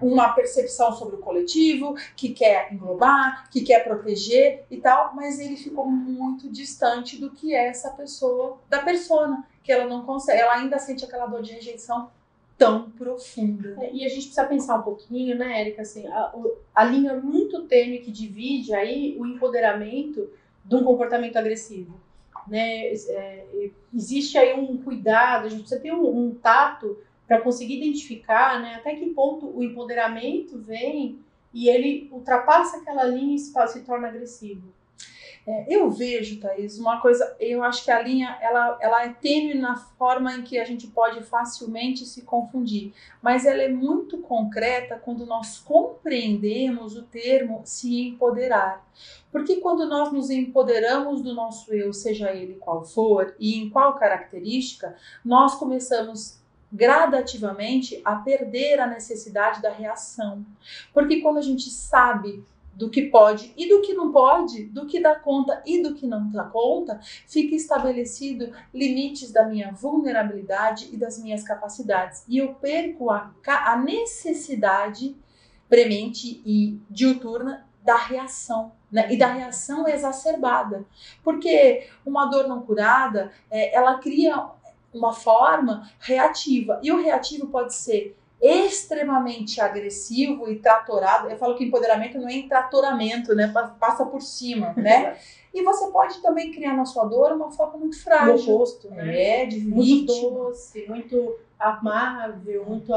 uma 0.00 0.28
percepção 0.32 0.92
sobre 0.92 1.16
o 1.16 1.18
coletivo, 1.18 1.96
que 2.16 2.28
quer 2.28 2.72
englobar, 2.72 3.50
que 3.50 3.62
quer 3.62 3.82
proteger 3.82 4.64
e 4.70 4.76
tal, 4.76 5.12
mas 5.14 5.40
ele 5.40 5.56
ficou 5.56 5.86
muito 5.86 6.48
distante 6.48 7.18
do 7.18 7.30
que 7.30 7.52
é 7.52 7.66
essa 7.66 7.90
pessoa, 7.90 8.58
da 8.68 8.80
persona, 8.80 9.44
que 9.62 9.72
ela 9.72 9.86
não 9.86 10.04
consegue, 10.04 10.40
ela 10.40 10.54
ainda 10.54 10.78
sente 10.78 11.04
aquela 11.04 11.26
dor 11.26 11.42
de 11.42 11.52
rejeição 11.52 12.10
tão 12.56 12.90
profunda. 12.90 13.76
É, 13.80 13.92
e 13.92 14.04
a 14.04 14.08
gente 14.08 14.26
precisa 14.26 14.44
pensar 14.44 14.76
um 14.76 14.82
pouquinho, 14.82 15.36
né, 15.36 15.60
Érica, 15.60 15.82
assim, 15.82 16.06
a, 16.06 16.32
a 16.74 16.84
linha 16.84 17.14
muito 17.14 17.62
tênue 17.64 18.00
que 18.00 18.12
divide 18.12 18.74
aí 18.74 19.16
o 19.18 19.26
empoderamento 19.26 20.30
de 20.64 20.76
um 20.76 20.84
comportamento 20.84 21.36
agressivo 21.36 22.07
né? 22.48 22.86
É, 22.88 23.70
existe 23.94 24.38
aí 24.38 24.58
um 24.58 24.76
cuidado, 24.78 25.46
a 25.46 25.48
gente 25.48 25.60
precisa 25.60 25.80
ter 25.80 25.92
um, 25.92 26.26
um 26.26 26.34
tato 26.34 26.98
para 27.26 27.40
conseguir 27.40 27.76
identificar, 27.76 28.60
né? 28.60 28.76
Até 28.76 28.94
que 28.94 29.06
ponto 29.10 29.46
o 29.46 29.62
empoderamento 29.62 30.58
vem 30.58 31.18
e 31.52 31.68
ele 31.68 32.08
ultrapassa 32.10 32.78
aquela 32.78 33.04
linha 33.04 33.36
e 33.36 33.38
se, 33.38 33.52
se 33.68 33.80
torna 33.84 34.08
agressivo. 34.08 34.72
É, 35.50 35.64
eu 35.66 35.90
vejo, 35.90 36.40
Thaís, 36.40 36.78
uma 36.78 37.00
coisa, 37.00 37.34
eu 37.40 37.62
acho 37.62 37.82
que 37.82 37.90
a 37.90 38.02
linha 38.02 38.36
ela, 38.42 38.78
ela 38.82 39.04
é 39.04 39.14
tênue 39.14 39.54
na 39.54 39.76
forma 39.76 40.34
em 40.34 40.42
que 40.42 40.58
a 40.58 40.64
gente 40.64 40.86
pode 40.88 41.22
facilmente 41.22 42.04
se 42.04 42.20
confundir, 42.20 42.92
mas 43.22 43.46
ela 43.46 43.62
é 43.62 43.68
muito 43.68 44.18
concreta 44.18 45.00
quando 45.02 45.24
nós 45.24 45.58
compreendemos 45.58 46.98
o 46.98 47.02
termo 47.04 47.62
se 47.64 48.08
empoderar. 48.08 48.86
Porque 49.32 49.56
quando 49.56 49.88
nós 49.88 50.12
nos 50.12 50.28
empoderamos 50.28 51.22
do 51.22 51.32
nosso 51.32 51.72
eu, 51.72 51.94
seja 51.94 52.30
ele 52.30 52.56
qual 52.56 52.84
for 52.84 53.34
e 53.38 53.56
em 53.56 53.70
qual 53.70 53.94
característica, 53.94 54.96
nós 55.24 55.54
começamos 55.54 56.38
gradativamente 56.70 58.02
a 58.04 58.16
perder 58.16 58.80
a 58.80 58.86
necessidade 58.86 59.62
da 59.62 59.72
reação. 59.72 60.44
Porque 60.92 61.22
quando 61.22 61.38
a 61.38 61.42
gente 61.42 61.70
sabe 61.70 62.44
do 62.78 62.88
que 62.88 63.02
pode 63.02 63.52
e 63.56 63.68
do 63.68 63.82
que 63.82 63.92
não 63.92 64.12
pode, 64.12 64.66
do 64.66 64.86
que 64.86 65.00
dá 65.00 65.16
conta 65.16 65.60
e 65.66 65.82
do 65.82 65.94
que 65.96 66.06
não 66.06 66.30
dá 66.30 66.44
conta, 66.44 67.00
fica 67.26 67.56
estabelecido 67.56 68.52
limites 68.72 69.32
da 69.32 69.44
minha 69.44 69.72
vulnerabilidade 69.72 70.88
e 70.92 70.96
das 70.96 71.20
minhas 71.20 71.42
capacidades. 71.42 72.22
E 72.28 72.38
eu 72.38 72.54
perco 72.54 73.10
a, 73.10 73.32
a 73.44 73.76
necessidade 73.76 75.16
premente 75.68 76.40
e 76.46 76.80
diuturna 76.88 77.66
da 77.82 77.96
reação. 77.96 78.70
Né? 78.92 79.12
E 79.12 79.18
da 79.18 79.26
reação 79.26 79.88
exacerbada. 79.88 80.86
Porque 81.24 81.88
uma 82.06 82.26
dor 82.26 82.46
não 82.46 82.62
curada, 82.62 83.32
é, 83.50 83.74
ela 83.74 83.98
cria 83.98 84.50
uma 84.94 85.12
forma 85.12 85.90
reativa. 85.98 86.78
E 86.80 86.92
o 86.92 87.02
reativo 87.02 87.48
pode 87.48 87.74
ser 87.74 88.16
extremamente 88.40 89.60
agressivo 89.60 90.50
e 90.50 90.56
tratorado. 90.56 91.28
Eu 91.28 91.36
falo 91.36 91.56
que 91.56 91.64
empoderamento 91.64 92.18
não 92.18 92.28
é 92.28 92.34
entratoramento, 92.34 93.34
né? 93.34 93.52
Passa 93.80 94.06
por 94.06 94.22
cima, 94.22 94.72
né? 94.76 95.16
E 95.54 95.62
você 95.62 95.86
pode 95.88 96.20
também 96.20 96.52
criar 96.52 96.74
na 96.76 96.84
sua 96.84 97.04
dor 97.06 97.32
uma 97.32 97.50
forma 97.50 97.78
muito 97.78 98.02
frágil. 98.02 98.52
No 98.52 98.58
rosto, 98.58 98.90
né? 98.90 99.42
É, 99.42 99.46
de 99.46 99.60
Muito 99.60 100.06
doce, 100.06 100.86
muito 100.88 101.36
amável, 101.58 102.64
muito, 102.64 102.92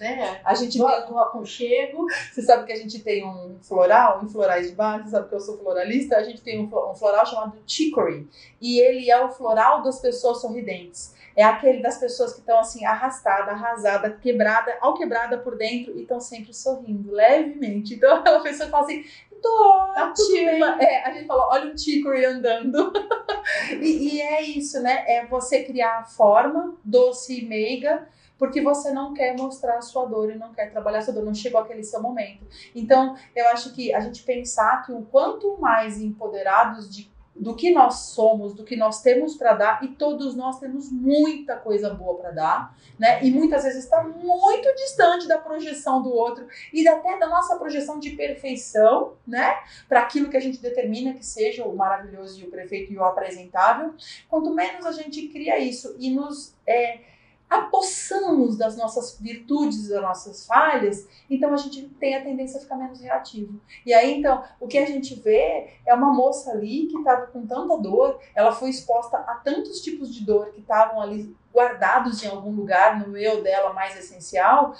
né? 0.00 0.40
A 0.44 0.54
gente 0.54 0.78
Do, 0.78 0.86
tem, 0.86 1.06
do 1.06 1.18
aconchego. 1.18 2.06
você 2.32 2.40
sabe 2.42 2.64
que 2.64 2.72
a 2.72 2.76
gente 2.76 3.00
tem 3.00 3.26
um 3.26 3.58
floral, 3.60 4.20
um 4.22 4.28
florais 4.28 4.68
de 4.70 4.74
bar, 4.74 5.02
você 5.04 5.10
sabe 5.10 5.28
que 5.28 5.34
eu 5.34 5.40
sou 5.40 5.58
floralista, 5.58 6.16
a 6.16 6.22
gente 6.22 6.40
tem 6.40 6.58
um 6.64 6.68
flo- 6.68 6.94
floral 6.94 7.26
chamado 7.26 7.56
chicory. 7.66 8.26
E 8.60 8.80
ele 8.80 9.10
é 9.10 9.22
o 9.22 9.28
floral 9.28 9.82
das 9.82 10.00
pessoas 10.00 10.40
sorridentes. 10.40 11.14
É 11.36 11.44
aquele 11.44 11.82
das 11.82 11.98
pessoas 11.98 12.32
que 12.32 12.40
estão 12.40 12.58
assim, 12.58 12.86
arrastada, 12.86 13.50
arrasada, 13.50 14.10
quebrada, 14.10 14.74
ao 14.80 14.94
quebrada 14.94 15.36
por 15.36 15.54
dentro 15.58 15.94
e 15.98 16.02
estão 16.02 16.18
sempre 16.18 16.54
sorrindo, 16.54 17.12
levemente. 17.12 17.94
Então 17.94 18.16
aquela 18.16 18.40
pessoa 18.40 18.70
fala 18.70 18.84
assim, 18.84 19.04
tô 19.42 19.48
Tá 19.94 20.08
ótima. 20.10 20.82
É, 20.82 21.04
a 21.04 21.12
gente 21.12 21.26
fala, 21.26 21.46
olha 21.50 21.70
um 21.70 21.74
chicory 22.06 22.24
andando. 22.24 22.92
e, 23.82 24.14
e 24.14 24.20
é 24.20 24.42
isso, 24.42 24.80
né? 24.80 25.04
É 25.06 25.26
você 25.26 25.64
criar 25.64 25.98
a 25.98 26.04
forma 26.04 26.76
doce 26.84 27.40
e 27.40 27.44
meiga, 27.44 28.08
porque 28.38 28.62
você 28.62 28.92
não 28.92 29.12
quer 29.12 29.36
mostrar 29.36 29.78
a 29.78 29.82
sua 29.82 30.06
dor 30.06 30.30
e 30.30 30.38
não 30.38 30.52
quer 30.52 30.70
trabalhar 30.70 30.98
a 30.98 31.02
sua 31.02 31.14
dor, 31.14 31.24
não 31.24 31.34
chegou 31.34 31.60
aquele 31.60 31.82
seu 31.82 32.00
momento. 32.00 32.46
Então, 32.74 33.16
eu 33.34 33.48
acho 33.48 33.72
que 33.74 33.92
a 33.92 34.00
gente 34.00 34.22
pensar 34.22 34.84
que 34.84 34.92
o 34.92 35.02
quanto 35.02 35.58
mais 35.58 36.00
empoderados 36.00 36.94
de 36.94 37.10
do 37.38 37.54
que 37.54 37.70
nós 37.70 37.94
somos, 38.10 38.54
do 38.54 38.64
que 38.64 38.76
nós 38.76 39.02
temos 39.02 39.36
para 39.36 39.54
dar, 39.54 39.84
e 39.84 39.88
todos 39.88 40.34
nós 40.34 40.58
temos 40.58 40.90
muita 40.90 41.56
coisa 41.56 41.90
boa 41.90 42.16
para 42.16 42.30
dar, 42.30 42.76
né? 42.98 43.22
E 43.22 43.30
muitas 43.30 43.64
vezes 43.64 43.84
está 43.84 44.02
muito 44.02 44.74
distante 44.74 45.28
da 45.28 45.38
projeção 45.38 46.02
do 46.02 46.12
outro 46.12 46.46
e 46.72 46.86
até 46.88 47.18
da 47.18 47.28
nossa 47.28 47.56
projeção 47.56 47.98
de 47.98 48.10
perfeição, 48.10 49.14
né? 49.26 49.58
Para 49.88 50.00
aquilo 50.00 50.30
que 50.30 50.36
a 50.36 50.40
gente 50.40 50.60
determina 50.60 51.14
que 51.14 51.24
seja 51.24 51.64
o 51.64 51.76
maravilhoso 51.76 52.40
e 52.40 52.44
o 52.44 52.50
perfeito 52.50 52.92
e 52.92 52.98
o 52.98 53.04
apresentável. 53.04 53.94
Quanto 54.28 54.52
menos 54.54 54.86
a 54.86 54.92
gente 54.92 55.28
cria 55.28 55.58
isso 55.58 55.94
e 55.98 56.10
nos 56.10 56.54
é, 56.66 57.00
apossamos 57.48 58.56
das 58.56 58.76
nossas 58.76 59.18
virtudes, 59.20 59.88
das 59.88 60.02
nossas 60.02 60.46
falhas, 60.46 61.06
então 61.30 61.52
a 61.52 61.56
gente 61.56 61.88
tem 62.00 62.16
a 62.16 62.22
tendência 62.22 62.58
a 62.58 62.62
ficar 62.62 62.76
menos 62.76 63.00
reativo. 63.00 63.60
E 63.84 63.92
aí, 63.94 64.18
então, 64.18 64.42
o 64.60 64.66
que 64.66 64.78
a 64.78 64.86
gente 64.86 65.14
vê 65.20 65.70
é 65.86 65.94
uma 65.94 66.12
moça 66.12 66.50
ali 66.52 66.86
que 66.86 66.98
estava 66.98 67.26
com 67.26 67.46
tanta 67.46 67.76
dor, 67.78 68.18
ela 68.34 68.52
foi 68.52 68.70
exposta 68.70 69.16
a 69.18 69.34
tantos 69.36 69.80
tipos 69.80 70.12
de 70.14 70.24
dor 70.24 70.50
que 70.52 70.60
estavam 70.60 71.00
ali 71.00 71.34
guardados 71.54 72.22
em 72.22 72.28
algum 72.28 72.50
lugar 72.50 72.98
no 73.06 73.16
eu 73.16 73.42
dela 73.42 73.72
mais 73.72 73.96
essencial, 73.96 74.74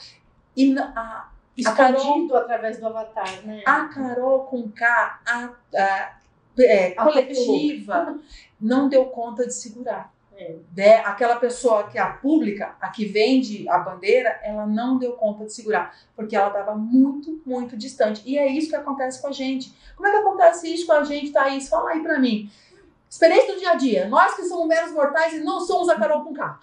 e 0.56 0.76
a, 0.78 1.24
Carol- 1.74 2.00
Escondido 2.00 2.36
através 2.36 2.78
do 2.78 2.86
avatar, 2.86 3.42
né? 3.46 3.62
a 3.66 3.88
Carol 3.88 4.40
com 4.44 4.70
K, 4.70 5.20
a, 5.26 5.50
a- 5.74 6.16
é, 6.58 6.94
A 6.98 7.04
coletiva, 7.04 8.18
não 8.60 8.88
deu 8.88 9.06
conta 9.06 9.46
de 9.46 9.52
segurar. 9.54 10.12
É. 10.38 10.54
Né? 10.76 10.96
Aquela 10.98 11.36
pessoa 11.36 11.84
que 11.84 11.96
é 11.96 12.00
a 12.00 12.10
pública, 12.12 12.76
a 12.80 12.88
que 12.90 13.06
vende 13.06 13.66
a 13.68 13.78
bandeira, 13.78 14.38
ela 14.42 14.66
não 14.66 14.98
deu 14.98 15.12
conta 15.12 15.46
de 15.46 15.52
segurar, 15.52 15.96
porque 16.14 16.36
ela 16.36 16.48
estava 16.48 16.74
muito, 16.74 17.40
muito 17.46 17.76
distante. 17.76 18.22
E 18.26 18.36
é 18.36 18.46
isso 18.46 18.68
que 18.68 18.76
acontece 18.76 19.20
com 19.20 19.28
a 19.28 19.32
gente. 19.32 19.72
Como 19.96 20.06
é 20.06 20.10
que 20.12 20.18
acontece 20.18 20.72
isso 20.72 20.86
com 20.86 20.92
a 20.92 21.04
gente, 21.04 21.32
Thaís? 21.32 21.68
Fala 21.68 21.90
aí 21.92 22.02
pra 22.02 22.18
mim. 22.18 22.50
Experiência 23.08 23.54
do 23.54 23.58
dia 23.60 23.70
a 23.70 23.74
dia. 23.76 24.08
Nós 24.08 24.34
que 24.34 24.42
somos 24.42 24.66
meros 24.66 24.92
mortais 24.92 25.32
e 25.32 25.38
não 25.40 25.60
somos 25.60 25.88
a 25.88 25.96
Carol 25.96 26.22
com 26.22 26.34
K. 26.34 26.60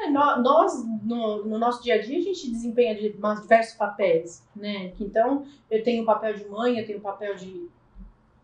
É, 0.00 0.10
nó- 0.10 0.38
nós, 0.38 0.84
no, 1.04 1.44
no 1.44 1.58
nosso 1.58 1.82
dia 1.82 1.94
a 1.96 2.00
dia, 2.02 2.18
a 2.18 2.22
gente 2.22 2.50
desempenha 2.50 2.94
diversos 2.94 3.76
papéis, 3.76 4.42
né? 4.56 4.92
Então, 4.98 5.46
eu 5.70 5.82
tenho 5.84 6.02
o 6.02 6.06
papel 6.06 6.34
de 6.34 6.44
mãe, 6.48 6.78
eu 6.78 6.86
tenho 6.86 6.98
o 6.98 7.02
papel 7.02 7.36
de 7.36 7.68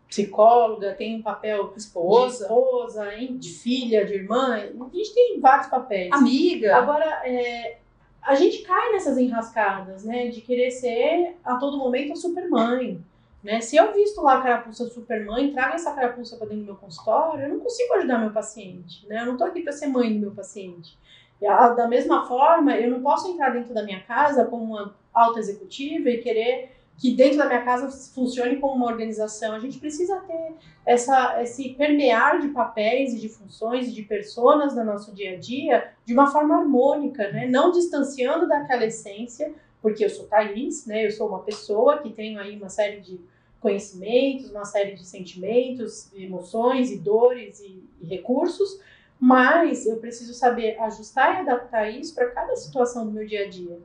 psicóloga, 0.09 0.93
tenho 0.95 1.19
o 1.19 1.23
papel 1.23 1.69
de 1.69 1.77
Esposa, 1.79 2.43
esposa, 2.43 3.13
hein, 3.15 3.37
de 3.37 3.49
filha, 3.49 4.03
de 4.05 4.15
irmã. 4.15 4.55
A 4.55 4.95
gente 4.97 5.13
tem 5.13 5.39
vários 5.39 5.67
papéis. 5.67 6.11
amiga. 6.11 6.75
Agora, 6.75 7.05
é, 7.25 7.77
a 8.21 8.35
gente 8.35 8.63
cai 8.63 8.91
nessas 8.91 9.17
enrascadas, 9.17 10.03
né? 10.03 10.27
De 10.27 10.41
querer 10.41 10.71
ser 10.71 11.35
a 11.45 11.55
todo 11.55 11.77
momento 11.77 12.13
a 12.13 12.15
supermãe. 12.15 12.99
Né? 13.41 13.61
Se 13.61 13.77
eu 13.77 13.93
visto 13.93 14.21
lá 14.21 14.39
a 14.39 14.41
carapuça 14.41 14.85
supermãe, 14.89 15.53
trago 15.53 15.75
essa 15.75 15.93
carapuça 15.93 16.35
para 16.35 16.47
dentro 16.47 16.63
do 16.63 16.65
meu 16.65 16.75
consultório, 16.75 17.43
eu 17.43 17.49
não 17.49 17.59
consigo 17.61 17.93
ajudar 17.93 18.17
meu 18.17 18.31
paciente. 18.31 19.07
Né? 19.07 19.21
Eu 19.21 19.27
não 19.27 19.33
estou 19.33 19.47
aqui 19.47 19.61
para 19.61 19.71
ser 19.71 19.87
mãe 19.87 20.13
do 20.13 20.19
meu 20.19 20.31
paciente. 20.31 20.97
E 21.41 21.47
a- 21.47 21.69
da 21.69 21.87
mesma 21.87 22.27
forma, 22.27 22.75
eu 22.75 22.91
não 22.91 23.01
posso 23.01 23.29
entrar 23.31 23.51
dentro 23.51 23.73
da 23.73 23.81
minha 23.83 24.01
casa 24.01 24.43
como 24.43 24.65
uma 24.65 24.93
alta 25.13 25.39
executiva 25.39 26.09
e 26.09 26.17
querer 26.17 26.71
que 26.99 27.15
dentro 27.15 27.37
da 27.37 27.45
minha 27.45 27.63
casa 27.63 27.89
funcione 28.13 28.57
como 28.57 28.75
uma 28.75 28.87
organização. 28.87 29.55
A 29.55 29.59
gente 29.59 29.79
precisa 29.79 30.17
ter 30.17 30.53
essa, 30.85 31.41
esse 31.41 31.69
permear 31.69 32.41
de 32.41 32.49
papéis 32.49 33.13
e 33.13 33.19
de 33.19 33.29
funções 33.29 33.87
e 33.87 33.93
de 33.93 34.03
personas 34.03 34.75
no 34.75 34.83
nosso 34.83 35.15
dia 35.15 35.35
a 35.35 35.37
dia 35.37 35.93
de 36.05 36.13
uma 36.13 36.29
forma 36.29 36.57
harmônica, 36.57 37.31
né? 37.31 37.47
não 37.47 37.71
distanciando 37.71 38.49
daquela 38.49 38.85
essência, 38.85 39.53
porque 39.81 40.03
eu 40.03 40.09
sou 40.09 40.27
Thaís, 40.27 40.85
né? 40.85 41.05
eu 41.05 41.11
sou 41.11 41.29
uma 41.29 41.39
pessoa 41.39 41.99
que 41.99 42.09
tenho 42.09 42.37
aí 42.37 42.57
uma 42.57 42.69
série 42.69 42.99
de 42.99 43.17
conhecimentos, 43.61 44.51
uma 44.51 44.65
série 44.65 44.93
de 44.93 45.05
sentimentos, 45.05 46.11
emoções 46.13 46.91
e 46.91 46.97
dores 46.97 47.61
e, 47.61 47.81
e 48.01 48.07
recursos, 48.07 48.81
mas 49.17 49.85
eu 49.85 49.97
preciso 49.97 50.33
saber 50.33 50.77
ajustar 50.81 51.35
e 51.35 51.37
adaptar 51.39 51.89
isso 51.89 52.13
para 52.13 52.29
cada 52.31 52.55
situação 52.57 53.05
do 53.05 53.11
meu 53.11 53.25
dia 53.25 53.45
a 53.45 53.49
dia. 53.49 53.79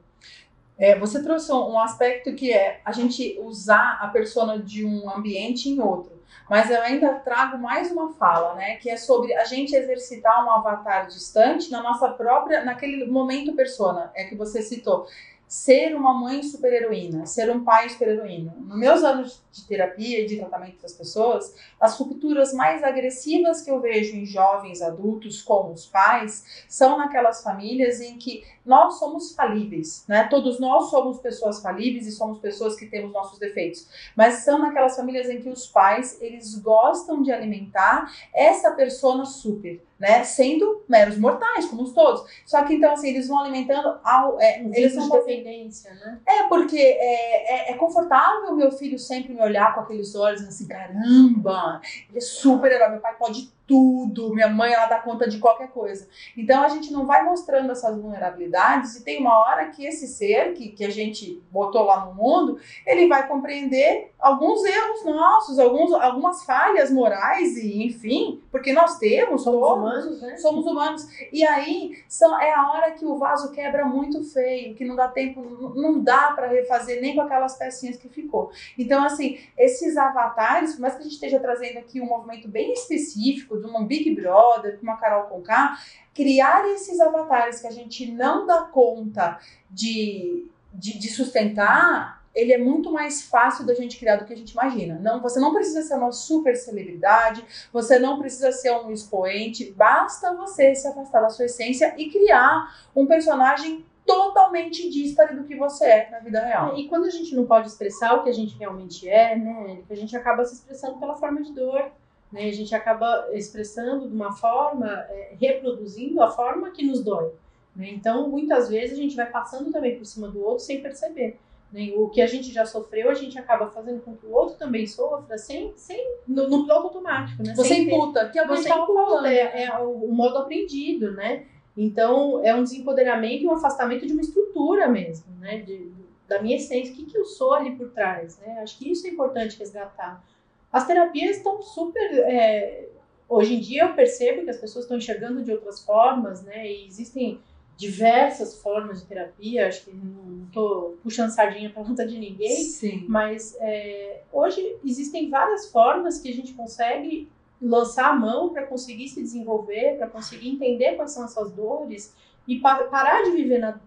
É, 0.77 0.99
você 0.99 1.23
trouxe 1.23 1.53
um 1.53 1.79
aspecto 1.79 2.35
que 2.35 2.53
é 2.53 2.81
a 2.85 2.91
gente 2.91 3.39
usar 3.41 3.99
a 4.01 4.09
persona 4.09 4.59
de 4.59 4.85
um 4.85 5.09
ambiente 5.09 5.69
em 5.69 5.81
outro. 5.81 6.15
Mas 6.49 6.71
eu 6.71 6.81
ainda 6.83 7.15
trago 7.15 7.59
mais 7.59 7.91
uma 7.91 8.13
fala, 8.15 8.55
né? 8.55 8.77
Que 8.77 8.91
é 8.91 8.97
sobre 8.97 9.33
a 9.35 9.45
gente 9.45 9.75
exercitar 9.75 10.45
um 10.45 10.51
avatar 10.51 11.07
distante 11.07 11.71
na 11.71 11.83
nossa 11.83 12.09
própria, 12.09 12.65
naquele 12.65 13.07
momento 13.07 13.55
persona, 13.55 14.11
é 14.15 14.25
que 14.25 14.35
você 14.35 14.61
citou. 14.63 15.07
Ser 15.47 15.95
uma 15.95 16.13
mãe 16.13 16.43
super-heroína, 16.43 17.27
ser 17.27 17.51
um 17.51 17.63
pai 17.63 17.89
super-heroína. 17.89 18.55
Nos 18.59 18.77
meus 18.77 19.05
anos 19.05 19.43
de 19.53 19.65
terapia 19.67 20.21
e 20.21 20.27
de 20.27 20.39
tratamento 20.39 20.83
das 20.83 20.93
pessoas, 20.93 21.55
as 21.79 21.97
rupturas 21.97 22.53
mais 22.53 22.83
agressivas 22.83 23.63
que 23.63 23.71
eu 23.71 23.81
vejo 23.81 24.17
em 24.17 24.27
jovens 24.27 24.83
adultos 24.83 25.41
com 25.41 25.73
os 25.73 25.87
pais 25.87 26.65
são 26.69 26.99
naquelas 26.99 27.43
famílias 27.43 28.01
em 28.01 28.19
que 28.19 28.43
nós 28.65 28.99
somos 28.99 29.35
falíveis, 29.35 30.05
né? 30.09 30.25
Todos 30.25 30.59
nós 30.59 30.91
somos 30.91 31.19
pessoas 31.19 31.61
falíveis 31.61 32.07
e 32.07 32.13
somos 32.13 32.39
pessoas 32.39 32.77
que 32.77 32.87
temos 32.87 33.13
nossos 33.13 33.39
defeitos. 33.39 33.87
Mas 34.17 34.37
são 34.37 34.59
naquelas 34.59 34.97
famílias 34.97 35.29
em 35.29 35.41
que 35.41 35.49
os 35.49 35.67
pais, 35.67 36.21
eles 36.21 36.55
gostam 36.57 37.23
de 37.23 37.31
alimentar 37.31 38.11
essa 38.33 38.73
persona 38.73 39.25
super, 39.25 39.83
né? 39.99 40.25
Sendo 40.25 40.83
meros 40.89 41.19
mortais, 41.19 41.67
como 41.67 41.93
todos. 41.93 42.25
Só 42.47 42.65
que 42.65 42.75
então 42.75 42.93
assim, 42.93 43.09
eles 43.09 43.29
vão 43.29 43.41
alimentando 43.41 43.99
ao, 44.03 44.41
é, 44.41 44.61
eles 44.61 44.95
são 44.95 45.05
de 45.05 45.13
dependência, 45.13 45.93
né? 45.95 46.21
é, 46.27 46.43
porque 46.49 46.79
é, 46.79 47.71
é, 47.71 47.73
é 47.73 47.75
confortável 47.77 48.55
meu 48.55 48.71
filho 48.71 48.99
sempre 48.99 49.35
me 49.35 49.41
olhar 49.41 49.75
com 49.75 49.81
aqueles 49.81 50.15
olhos 50.15 50.43
assim, 50.43 50.67
caramba, 50.67 51.81
ele 52.09 52.19
é 52.19 52.21
super 52.21 52.71
herói, 52.71 52.91
meu 52.91 53.01
pai 53.01 53.15
pode 53.17 53.53
tudo, 53.67 54.35
minha 54.35 54.49
mãe 54.49 54.73
ela 54.73 54.87
dá 54.87 54.99
conta 54.99 55.29
de 55.29 55.39
qualquer 55.39 55.69
coisa. 55.69 56.09
Então 56.37 56.63
a 56.63 56.69
gente 56.69 56.93
não 56.93 57.07
vai 57.07 57.25
mostrando 57.25 57.73
essas 57.73 57.97
vulnerabilidades 57.97 58.97
e 58.97 59.05
tem 59.05 59.21
uma 59.21 59.39
hora 59.39 59.67
que 59.71 59.87
esse 59.87 60.07
ser 60.07 60.53
que, 60.55 60.69
que 60.69 60.85
a 60.85 60.91
gente 60.91 61.43
botou 61.51 61.85
lá 61.85 62.05
no 62.07 62.15
mundo, 62.15 62.59
ele 62.87 63.09
vai 63.09 63.27
compreender 63.27 64.13
alguns 64.19 64.65
erros 64.65 65.05
nossos, 65.05 65.59
alguns, 65.59 65.93
algumas 65.93 66.45
falhas 66.45 66.91
morais 66.91 67.57
e 67.57 67.85
enfim, 67.85 68.41
porque 68.55 68.73
nós 68.73 68.99
temos 68.99 69.43
Somos 69.43 69.61
todos, 69.61 69.83
humanos, 69.83 70.23
né? 70.23 70.37
somos 70.37 70.65
humanos. 70.65 71.09
E 71.33 71.45
aí 71.45 72.05
são, 72.09 72.41
é 72.41 72.53
a 72.55 72.71
hora 72.71 72.93
que 72.93 73.05
o 73.05 73.19
vaso 73.19 73.51
quebra 73.51 73.85
muito 73.85 74.23
feio, 74.23 74.77
que 74.77 74.85
não 74.85 74.95
dá 74.95 75.09
tempo, 75.09 75.43
não- 75.43 75.75
não 75.75 76.01
dá 76.01 76.31
para 76.35 76.47
refazer 76.47 77.01
nem 77.03 77.17
com 77.17 77.23
aquelas 77.23 77.59
pecinhas 77.59 77.97
que 77.97 78.09
ficou. 78.09 78.53
Então, 78.79 79.03
assim, 79.05 79.41
esses 79.59 79.97
avatares, 79.97 80.75
por 80.75 80.83
mais 80.83 80.95
que 80.95 81.01
a 81.01 81.03
gente 81.03 81.15
esteja 81.15 81.41
trazendo 81.41 81.79
aqui 81.79 82.01
um 82.01 82.07
movimento 82.07 82.47
bem 82.47 82.73
específico, 82.73 83.59
de 83.59 83.67
uma 83.67 83.83
Big 83.85 84.15
Brother, 84.15 84.77
de 84.77 84.83
uma 84.85 84.99
Carol 84.99 85.25
Conká, 85.25 85.77
criar 86.15 86.65
esses 86.69 87.01
avatares 87.01 87.61
que 87.61 87.67
a 87.67 87.73
gente 87.73 88.09
não 88.13 88.47
dá 88.47 88.63
conta 88.63 89.37
de, 89.69 90.47
de, 90.73 90.97
de 90.97 91.11
sustentar. 91.11 92.24
Ele 92.35 92.53
é 92.53 92.59
muito 92.59 92.91
mais 92.91 93.23
fácil 93.23 93.65
da 93.65 93.75
gente 93.75 93.99
criar 93.99 94.17
do 94.17 94.25
que 94.25 94.33
a 94.33 94.37
gente 94.37 94.53
imagina. 94.53 94.99
Não, 95.01 95.21
você 95.21 95.39
não 95.39 95.55
precisa 95.55 95.83
ser 95.83 95.95
uma 95.95 96.11
super 96.11 96.57
celebridade, 96.57 97.45
você 97.73 97.99
não 97.99 98.19
precisa 98.19 98.51
ser 98.51 98.73
um 98.73 98.91
expoente, 98.91 99.73
basta 99.73 100.35
você 100.35 100.75
se 100.75 100.89
afastar 100.89 101.21
da 101.21 101.29
sua 101.29 101.45
essência 101.45 101.95
e 101.97 102.11
criar 102.11 102.75
um 102.95 103.07
personagem 103.07 103.85
totalmente 104.05 104.91
díspare 104.91 105.35
do 105.35 105.45
que 105.45 105.57
você 105.57 105.87
é 105.87 106.11
na 106.11 106.19
vida 106.19 106.41
real. 106.45 106.77
E 106.77 106.89
quando 106.89 107.05
a 107.05 107.11
gente 107.11 107.35
não 107.35 107.47
pode 107.47 107.69
expressar 107.69 108.15
o 108.15 108.23
que 108.23 108.31
a 108.31 108.35
gente 108.35 108.57
realmente 108.59 109.09
é, 109.09 109.37
né, 109.37 109.79
a 109.89 109.95
gente 109.95 110.17
acaba 110.17 110.45
se 110.45 110.55
expressando 110.55 110.99
pela 110.99 111.17
forma 111.17 111.43
de 111.43 111.53
dor. 111.53 111.91
Né? 112.31 112.49
A 112.49 112.53
gente 112.53 112.75
acaba 112.75 113.29
expressando 113.33 114.09
de 114.09 114.15
uma 114.15 114.33
forma, 114.33 114.89
é, 115.09 115.35
reproduzindo 115.41 116.23
a 116.23 116.31
forma 116.31 116.71
que 116.71 116.85
nos 116.85 117.03
dói. 117.03 117.33
Né? 117.75 117.91
Então, 117.91 118.29
muitas 118.29 118.69
vezes 118.69 118.99
a 118.99 119.01
gente 119.01 119.17
vai 119.17 119.31
passando 119.31 119.71
também 119.71 119.97
por 119.97 120.05
cima 120.05 120.29
do 120.29 120.45
outro 120.45 120.65
sem 120.65 120.83
perceber. 120.83 121.39
Né? 121.75 121.93
O 121.97 122.09
que 122.09 122.23
a 122.23 122.27
gente 122.29 122.53
já 122.53 122.65
sofreu, 122.65 123.11
a 123.11 123.15
gente 123.15 123.37
acaba 123.37 123.67
fazendo 123.67 124.01
com 124.01 124.15
que 124.15 124.25
o 124.25 124.33
outro 124.33 124.57
também 124.57 124.87
sofra 124.87 125.37
sem, 125.37 125.73
sem 125.75 126.17
no, 126.27 126.49
no 126.49 126.63
piloto 126.63 126.87
automático. 126.87 127.43
Né? 127.43 127.53
Você 127.57 127.69
sem 127.69 127.83
imputa, 127.89 128.29
que 128.29 128.39
é 128.39 128.43
o 128.43 128.47
que 128.47 128.57
você 128.57 128.69
a 128.69 128.73
gente 128.77 128.87
tava 128.87 128.87
falando. 128.87 129.27
é, 129.27 129.65
é 129.65 129.79
o, 129.81 130.05
o 130.05 130.15
modo 130.15 130.39
aprendido, 130.39 131.11
né? 131.11 131.47
Então, 131.77 132.41
é 132.45 132.55
um 132.55 132.63
desempoderamento 132.63 133.43
e 133.43 133.49
um 133.49 133.55
afastamento 133.55 134.07
de 134.07 134.13
uma 134.13 134.23
estrutura 134.23 134.87
mesmo, 134.87 135.27
né? 135.41 135.59
De, 135.59 135.91
da 136.29 136.41
minha 136.41 136.55
essência, 136.55 136.93
o 136.93 136.97
que, 136.97 137.07
que 137.07 137.19
eu 137.19 137.25
sou 137.25 137.53
ali 137.53 137.75
por 137.75 137.91
trás, 137.91 138.39
né? 138.39 138.61
Acho 138.61 138.79
que 138.79 138.93
isso 138.93 139.09
é 139.09 139.11
importante 139.11 139.59
resgatar. 139.59 140.25
As 140.73 140.87
terapias 140.87 141.39
estão 141.39 141.61
super. 141.61 142.01
É, 142.21 142.87
hoje 143.29 143.57
em 143.57 143.61
dia 143.61 143.83
eu 143.83 143.95
percebo 143.95 144.45
que 144.45 144.51
as 144.51 144.59
pessoas 144.59 144.85
estão 144.85 144.97
enxergando 144.97 145.43
de 145.43 145.51
outras 145.51 145.85
formas, 145.85 146.41
né? 146.45 146.71
E 146.71 146.87
existem 146.87 147.41
diversas 147.77 148.61
formas 148.61 149.01
de 149.01 149.07
terapia. 149.07 149.69
Acho 149.69 149.85
que 149.85 149.93
não 149.93 150.47
estou 150.47 150.99
puxando 151.03 151.31
sardinha 151.31 151.71
para 151.71 151.85
conta 151.85 152.07
de 152.07 152.19
ninguém, 152.19 152.65
Sim. 152.65 153.05
mas 153.09 153.57
é, 153.61 154.23
hoje 154.33 154.77
existem 154.85 155.29
várias 155.29 155.71
formas 155.71 156.19
que 156.19 156.31
a 156.31 156.35
gente 156.35 156.55
consegue 156.55 157.31
lançar 157.61 158.11
a 158.11 158.15
mão 158.15 158.51
para 158.51 158.67
conseguir 158.67 159.09
se 159.09 159.23
desenvolver, 159.23 159.97
para 159.97 160.09
conseguir 160.09 160.49
entender 160.49 160.95
quais 160.95 161.13
são 161.13 161.25
essas 161.25 161.53
dores 161.53 162.15
e 162.47 162.61
pa 162.61 162.85
parar 162.85 163.23
de 163.23 163.31
viver 163.31 163.59
na, 163.59 163.81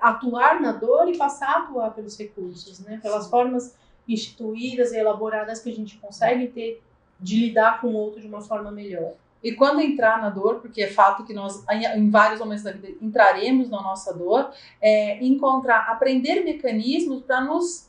atuar 0.00 0.60
na 0.60 0.72
dor 0.72 1.08
e 1.08 1.18
passar 1.18 1.48
a 1.48 1.58
atuar 1.58 1.94
pelos 1.94 2.18
recursos, 2.18 2.80
né? 2.80 2.98
Pelas 3.02 3.24
Sim. 3.24 3.30
formas 3.30 3.76
instituídas 4.08 4.92
e 4.92 4.96
elaboradas 4.96 5.60
que 5.60 5.70
a 5.70 5.74
gente 5.74 5.98
consegue 5.98 6.48
ter 6.48 6.82
de 7.20 7.36
lidar 7.38 7.80
com 7.80 7.88
o 7.88 7.94
outro 7.94 8.20
de 8.20 8.26
uma 8.26 8.40
forma 8.40 8.72
melhor. 8.72 9.12
E 9.42 9.52
quando 9.52 9.80
entrar 9.80 10.20
na 10.20 10.28
dor, 10.30 10.56
porque 10.60 10.82
é 10.82 10.88
fato 10.88 11.24
que 11.24 11.32
nós, 11.32 11.64
em- 11.70 12.10
vários 12.10 12.38
momentos 12.40 12.62
da 12.64 12.72
vida, 12.72 12.88
entraremos 13.00 13.70
na 13.70 13.80
nossa 13.82 14.12
dor, 14.12 14.50
é 14.82 15.24
encontrar, 15.24 15.88
aprender 15.90 16.44
mecanismos 16.44 17.22
para 17.22 17.40
nos 17.40 17.88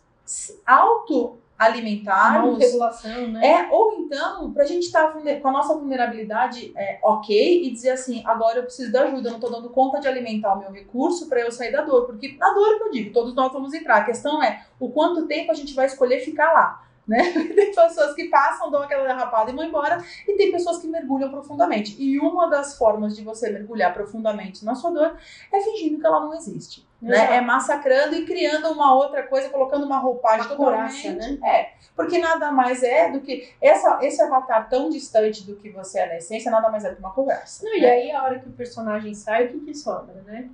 auto-alimentarmos. 0.65 2.57
regulação, 2.59 3.27
né? 3.27 3.45
É, 3.45 3.67
ou 3.71 3.93
então, 3.99 4.51
pra 4.53 4.65
gente 4.65 4.83
estar 4.83 5.11
com 5.11 5.47
a 5.47 5.51
nossa 5.51 5.73
vulnerabilidade 5.75 6.71
é, 6.75 6.99
ok 7.03 7.63
e 7.65 7.71
dizer 7.71 7.91
assim, 7.91 8.23
agora 8.25 8.59
eu 8.59 8.63
preciso 8.63 8.91
de 8.91 8.97
ajuda, 8.97 9.27
eu 9.29 9.33
não 9.33 9.39
tô 9.39 9.49
dando 9.49 9.69
conta 9.69 9.99
de 9.99 10.07
alimentar 10.07 10.53
o 10.55 10.59
meu 10.59 10.71
recurso 10.71 11.27
para 11.29 11.41
eu 11.41 11.51
sair 11.51 11.71
da 11.71 11.81
dor. 11.81 12.05
Porque 12.05 12.35
na 12.37 12.53
dor 12.53 12.77
que 12.77 12.83
eu 12.83 12.91
digo, 12.91 13.13
todos 13.13 13.35
nós 13.35 13.51
vamos 13.51 13.73
entrar. 13.73 13.97
A 13.97 14.03
questão 14.05 14.41
é 14.41 14.65
o 14.79 14.89
quanto 14.89 15.27
tempo 15.27 15.51
a 15.51 15.55
gente 15.55 15.73
vai 15.73 15.85
escolher 15.85 16.19
ficar 16.21 16.51
lá. 16.53 16.83
Né? 17.07 17.31
Tem 17.55 17.73
pessoas 17.73 18.13
que 18.13 18.25
passam, 18.25 18.69
dão 18.69 18.81
aquela 18.81 19.07
derrapada 19.07 19.51
e 19.51 19.55
vão 19.55 19.65
embora, 19.65 20.03
e 20.27 20.33
tem 20.37 20.51
pessoas 20.51 20.77
que 20.77 20.87
mergulham 20.87 21.29
profundamente. 21.29 21.95
E 22.01 22.19
uma 22.19 22.47
das 22.47 22.77
formas 22.77 23.15
de 23.15 23.23
você 23.23 23.49
mergulhar 23.49 23.93
profundamente 23.93 24.63
na 24.63 24.75
sua 24.75 24.91
dor 24.91 25.17
é 25.51 25.61
fingindo 25.61 25.99
que 25.99 26.05
ela 26.05 26.19
não 26.19 26.33
existe. 26.33 26.87
Né? 27.01 27.37
É 27.37 27.41
massacrando 27.41 28.15
e 28.15 28.25
criando 28.25 28.69
uma 28.69 28.93
outra 28.93 29.23
coisa, 29.23 29.49
colocando 29.49 29.85
uma 29.85 29.97
roupagem 29.97 30.45
Uma 30.45 30.55
totalmente. 30.55 31.01
couraça, 31.01 31.31
né? 31.31 31.39
É, 31.43 31.71
porque 31.95 32.19
nada 32.19 32.51
mais 32.51 32.83
é 32.83 33.09
do 33.09 33.21
que 33.21 33.51
essa, 33.59 33.99
esse 34.03 34.21
avatar 34.21 34.69
tão 34.69 34.87
distante 34.87 35.43
do 35.43 35.55
que 35.55 35.71
você 35.71 35.99
é 35.99 36.05
na 36.07 36.17
essência, 36.17 36.51
nada 36.51 36.69
mais 36.69 36.85
é 36.85 36.89
do 36.89 36.97
que 36.97 37.01
uma 37.01 37.13
conversa. 37.13 37.65
Não, 37.65 37.75
e 37.75 37.81
né? 37.81 37.89
aí 37.89 38.11
a 38.11 38.23
hora 38.23 38.39
que 38.39 38.47
o 38.47 38.51
personagem 38.51 39.15
sai, 39.15 39.45
o 39.45 39.49
que, 39.49 39.59
que 39.61 39.73
sobra, 39.73 40.21
né? 40.27 40.47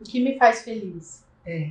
O 0.00 0.04
que 0.04 0.24
me 0.24 0.38
faz 0.38 0.62
feliz? 0.62 1.22
É. 1.44 1.70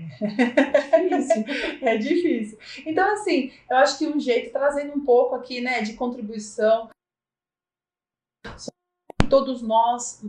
Difícil. 1.09 1.45
É 1.81 1.97
difícil. 1.97 2.59
Então, 2.85 3.13
assim, 3.13 3.51
eu 3.69 3.77
acho 3.77 3.97
que 3.97 4.07
um 4.07 4.19
jeito, 4.19 4.51
trazendo 4.51 4.93
um 4.93 5.03
pouco 5.03 5.35
aqui, 5.35 5.61
né, 5.61 5.81
de 5.81 5.93
contribuição, 5.93 6.89
todos 9.29 9.61
nós, 9.61 10.23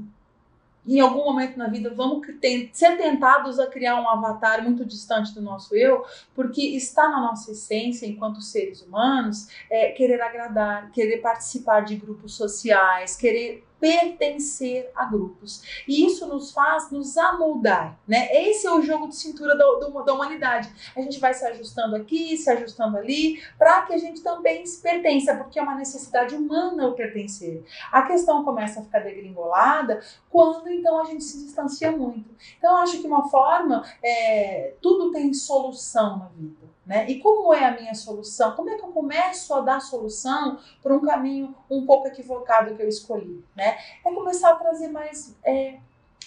em 0.87 1.01
algum 1.01 1.25
momento 1.25 1.57
na 1.57 1.69
vida, 1.69 1.93
vamos 1.93 2.27
ser 2.73 2.97
tentados 2.97 3.59
a 3.59 3.67
criar 3.67 4.01
um 4.01 4.09
avatar 4.09 4.63
muito 4.63 4.85
distante 4.85 5.35
do 5.35 5.41
nosso 5.41 5.75
eu, 5.75 6.05
porque 6.35 6.63
está 6.63 7.09
na 7.09 7.21
nossa 7.21 7.53
essência, 7.53 8.07
enquanto 8.07 8.41
seres 8.41 8.83
humanos, 8.83 9.49
é, 9.71 9.93
querer 9.93 10.21
agradar, 10.21 10.91
querer 10.93 11.19
participar 11.19 11.81
de 11.81 11.97
grupos 11.97 12.35
sociais, 12.35 13.17
querer 13.17 13.65
pertencer 13.81 14.91
a 14.95 15.07
grupos. 15.07 15.83
E 15.89 16.07
isso 16.07 16.27
nos 16.27 16.53
faz 16.53 16.91
nos 16.91 17.17
amoldar, 17.17 17.99
né? 18.07 18.29
Esse 18.33 18.67
é 18.67 18.71
o 18.71 18.83
jogo 18.83 19.09
de 19.09 19.17
cintura 19.17 19.57
da, 19.57 19.65
da 20.05 20.15
humanidade. 20.15 20.71
A 20.95 21.01
gente 21.01 21.19
vai 21.19 21.33
se 21.33 21.45
ajustando 21.45 21.97
aqui, 21.97 22.37
se 22.37 22.51
ajustando 22.51 22.99
ali, 22.99 23.43
para 23.59 23.83
que 23.83 23.95
a 23.95 23.99
gente 23.99 24.23
também 24.23 24.65
se 24.67 24.81
pertença, 24.83 25.35
porque 25.35 25.59
é 25.59 25.63
uma 25.63 25.75
necessidade 25.75 26.35
humana 26.35 26.87
o 26.89 26.93
pertencer. 26.93 27.65
A 27.91 28.03
questão 28.03 28.45
começa 28.45 28.81
a 28.81 28.83
ficar 28.83 29.01
degringolada 29.01 30.01
quando 30.29 30.69
então 30.69 31.01
a 31.01 31.05
gente 31.05 31.25
se 31.25 31.43
distancia 31.45 31.91
muito. 31.91 32.31
Então, 32.59 32.71
eu 32.71 32.83
acho 32.83 33.01
que 33.01 33.07
uma 33.07 33.29
forma, 33.29 33.85
é, 34.03 34.75
tudo 34.81 35.11
tem 35.11 35.33
solução 35.33 36.19
na 36.19 36.27
vida. 36.27 36.60
Né? 36.91 37.09
E 37.09 37.21
como 37.21 37.55
é 37.55 37.65
a 37.65 37.71
minha 37.71 37.95
solução? 37.95 38.57
Como 38.57 38.69
é 38.69 38.75
que 38.75 38.83
eu 38.83 38.89
começo 38.89 39.55
a 39.55 39.61
dar 39.61 39.79
solução 39.79 40.59
para 40.83 40.93
um 40.93 41.01
caminho 41.01 41.55
um 41.71 41.87
pouco 41.87 42.09
equivocado 42.09 42.75
que 42.75 42.83
eu 42.83 42.89
escolhi? 42.89 43.45
Né? 43.55 43.79
É 44.05 44.13
começar 44.13 44.51
a 44.51 44.57
trazer 44.57 44.89
mais 44.89 45.37
é, 45.45 45.79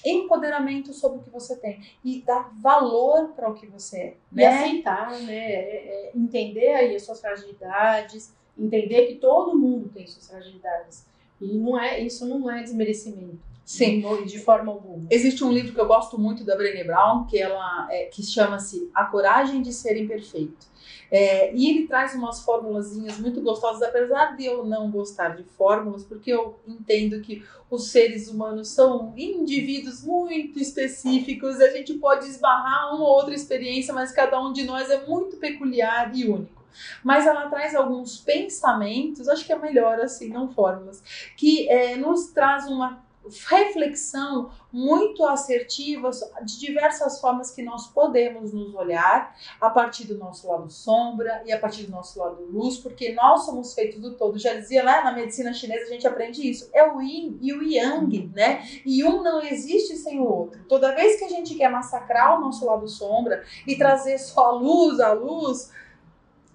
empoderamento 0.05 0.93
sobre 0.93 1.17
o 1.17 1.21
que 1.21 1.29
você 1.29 1.57
tem 1.57 1.81
e 2.01 2.21
dar 2.21 2.49
valor 2.61 3.33
para 3.35 3.49
o 3.49 3.53
que 3.53 3.67
você 3.67 3.97
é. 3.97 4.17
E 4.31 4.35
Né? 4.35 4.45
aceitar, 4.47 5.11
né? 5.19 5.35
É- 5.35 6.07
é 6.07 6.11
entender 6.15 6.73
aí 6.73 6.95
as 6.95 7.03
suas 7.03 7.19
fragilidades, 7.19 8.33
entender 8.57 9.07
que 9.07 9.15
todo 9.15 9.59
mundo 9.59 9.89
tem 9.89 10.07
suas 10.07 10.29
fragilidades. 10.29 11.05
E 11.41 11.57
não 11.57 11.77
é, 11.77 11.99
isso 11.99 12.25
não 12.25 12.49
é 12.49 12.63
desmerecimento. 12.63 13.52
Sim. 13.65 14.01
De, 14.01 14.25
de 14.25 14.39
forma 14.39 14.71
alguma. 14.71 15.07
Existe 15.09 15.43
um 15.43 15.51
livro 15.51 15.73
que 15.73 15.79
eu 15.79 15.87
gosto 15.87 16.19
muito 16.19 16.43
da 16.43 16.55
Brené 16.55 16.83
Brown, 16.83 17.25
que 17.25 17.37
ela 17.37 17.87
é, 17.89 18.05
que 18.05 18.21
chama-se 18.23 18.89
A 18.93 19.05
Coragem 19.05 19.61
de 19.61 19.71
Ser 19.71 19.97
Imperfeito. 19.97 20.73
É, 21.09 21.53
e 21.55 21.69
ele 21.69 21.87
traz 21.87 22.15
umas 22.15 22.43
formulazinhas 22.43 23.19
muito 23.19 23.39
gostosas, 23.41 23.83
apesar 23.83 24.35
de 24.35 24.45
eu 24.45 24.65
não 24.65 24.89
gostar 24.89 25.29
de 25.29 25.43
fórmulas, 25.43 26.03
porque 26.03 26.31
eu 26.31 26.59
entendo 26.67 27.21
que 27.21 27.43
os 27.69 27.89
seres 27.89 28.27
humanos 28.27 28.69
são 28.69 29.13
indivíduos 29.15 30.03
muito 30.03 30.59
específicos, 30.59 31.61
a 31.61 31.69
gente 31.69 31.93
pode 31.95 32.25
esbarrar 32.25 32.95
uma 32.95 33.03
ou 33.03 33.15
outra 33.15 33.33
experiência, 33.33 33.93
mas 33.93 34.11
cada 34.11 34.41
um 34.41 34.51
de 34.51 34.63
nós 34.63 34.89
é 34.89 35.05
muito 35.05 35.37
peculiar 35.37 36.11
e 36.15 36.27
único. 36.27 36.63
Mas 37.03 37.27
ela 37.27 37.47
traz 37.47 37.75
alguns 37.75 38.17
pensamentos, 38.17 39.29
acho 39.29 39.45
que 39.45 39.53
é 39.53 39.57
melhor 39.57 39.99
assim, 39.99 40.29
não 40.29 40.49
fórmulas, 40.49 41.03
que 41.37 41.69
é, 41.69 41.95
nos 41.95 42.31
traz 42.31 42.65
uma 42.65 43.02
reflexão 43.47 44.51
muito 44.71 45.23
assertiva 45.25 46.09
de 46.43 46.59
diversas 46.59 47.21
formas 47.21 47.51
que 47.51 47.61
nós 47.61 47.87
podemos 47.87 48.51
nos 48.51 48.73
olhar 48.73 49.35
a 49.61 49.69
partir 49.69 50.05
do 50.05 50.17
nosso 50.17 50.47
lado 50.47 50.69
sombra 50.69 51.43
e 51.45 51.51
a 51.51 51.59
partir 51.59 51.83
do 51.83 51.91
nosso 51.91 52.19
lado 52.19 52.43
luz, 52.49 52.77
porque 52.77 53.13
nós 53.13 53.45
somos 53.45 53.73
feitos 53.73 54.01
do 54.01 54.15
todo. 54.15 54.39
Já 54.39 54.53
dizia 54.55 54.83
lá 54.83 55.03
na 55.03 55.11
medicina 55.11 55.53
chinesa, 55.53 55.85
a 55.85 55.93
gente 55.93 56.07
aprende 56.07 56.49
isso. 56.49 56.69
É 56.73 56.83
o 56.91 57.01
yin 57.01 57.37
e 57.39 57.53
o 57.53 57.61
yang, 57.61 58.31
né? 58.33 58.67
E 58.85 59.03
um 59.03 59.21
não 59.21 59.41
existe 59.41 59.95
sem 59.95 60.19
o 60.19 60.25
outro. 60.25 60.63
Toda 60.67 60.95
vez 60.95 61.17
que 61.17 61.25
a 61.25 61.29
gente 61.29 61.55
quer 61.55 61.69
massacrar 61.69 62.37
o 62.37 62.41
nosso 62.41 62.65
lado 62.65 62.87
sombra 62.87 63.43
e 63.67 63.77
trazer 63.77 64.17
só 64.17 64.47
a 64.47 64.51
luz, 64.51 64.99
a 64.99 65.13
luz, 65.13 65.71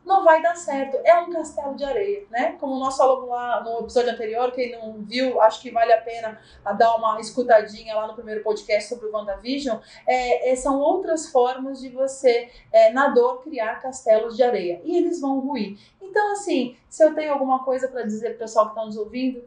não 0.08 0.24
vai 0.24 0.42
dar 0.42 0.56
certo. 0.56 0.96
É 1.04 1.16
um 1.20 1.30
castelo 1.30 1.76
de 1.76 1.84
areia, 1.84 2.24
né? 2.30 2.56
Como 2.58 2.78
nós 2.80 2.96
falamos 2.96 3.28
lá 3.28 3.62
no 3.62 3.80
episódio 3.80 4.10
anterior, 4.10 4.50
quem 4.50 4.72
não 4.72 4.94
viu, 5.02 5.40
acho 5.42 5.60
que 5.60 5.70
vale 5.70 5.92
a 5.92 6.00
pena 6.00 6.40
dar 6.78 6.96
uma 6.96 7.20
escutadinha 7.20 7.94
lá 7.94 8.06
no 8.06 8.14
primeiro 8.14 8.42
podcast 8.42 8.88
sobre 8.88 9.06
o 9.06 9.12
WandaVision. 9.12 9.78
É, 10.06 10.50
é, 10.50 10.56
são 10.56 10.80
outras 10.80 11.30
formas 11.30 11.80
de 11.80 11.90
você, 11.90 12.50
é, 12.72 12.90
na 12.90 13.08
dor, 13.08 13.42
criar 13.42 13.80
castelos 13.82 14.34
de 14.34 14.42
areia. 14.42 14.80
E 14.82 14.96
eles 14.96 15.20
vão 15.20 15.38
ruir. 15.40 15.78
Então, 16.00 16.32
assim, 16.32 16.76
se 16.88 17.04
eu 17.04 17.14
tenho 17.14 17.32
alguma 17.32 17.62
coisa 17.62 17.86
para 17.86 18.02
dizer 18.02 18.30
pro 18.30 18.38
pessoal 18.38 18.66
que 18.66 18.72
está 18.72 18.84
nos 18.86 18.96
ouvindo, 18.96 19.44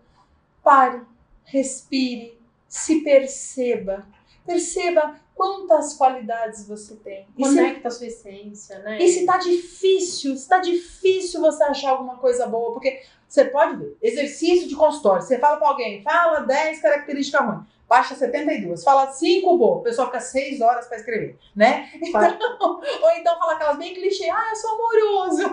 pare, 0.63 1.01
respire, 1.43 2.39
se 2.67 3.01
perceba. 3.01 4.05
Perceba 4.45 5.15
quantas 5.35 5.93
qualidades 5.93 6.67
você 6.67 6.95
tem. 6.95 7.27
E 7.37 7.43
se 7.43 7.55
Conecta 7.55 7.87
a 7.87 7.91
sua 7.91 8.07
essência, 8.07 8.79
né? 8.79 9.01
e 9.01 9.07
se 9.07 9.25
tá 9.25 9.37
difícil, 9.37 10.37
se 10.37 10.47
tá 10.47 10.59
difícil 10.59 11.41
você 11.41 11.63
achar 11.63 11.91
alguma 11.91 12.17
coisa 12.17 12.45
boa, 12.45 12.73
porque 12.73 13.01
você 13.31 13.45
pode 13.45 13.77
ver, 13.77 13.97
exercício 14.01 14.67
de 14.67 14.75
consultório, 14.75 15.21
você 15.21 15.39
fala 15.39 15.55
pra 15.55 15.69
alguém, 15.69 16.03
fala 16.03 16.41
10 16.41 16.81
características 16.81 17.45
ruins. 17.45 17.61
baixa 17.87 18.13
72. 18.13 18.83
Fala 18.83 19.09
5 19.09 19.57
boa, 19.57 19.77
o 19.77 19.81
pessoal 19.81 20.07
fica 20.07 20.19
6 20.19 20.59
horas 20.59 20.85
para 20.87 20.97
escrever, 20.97 21.37
né? 21.55 21.89
Então, 21.95 22.19
ou 23.01 23.11
então 23.17 23.39
fala 23.39 23.53
aquelas 23.53 23.77
bem 23.77 23.93
clichê, 23.93 24.29
ah, 24.29 24.49
eu 24.49 24.55
sou 24.57 24.71
amoroso, 24.71 25.43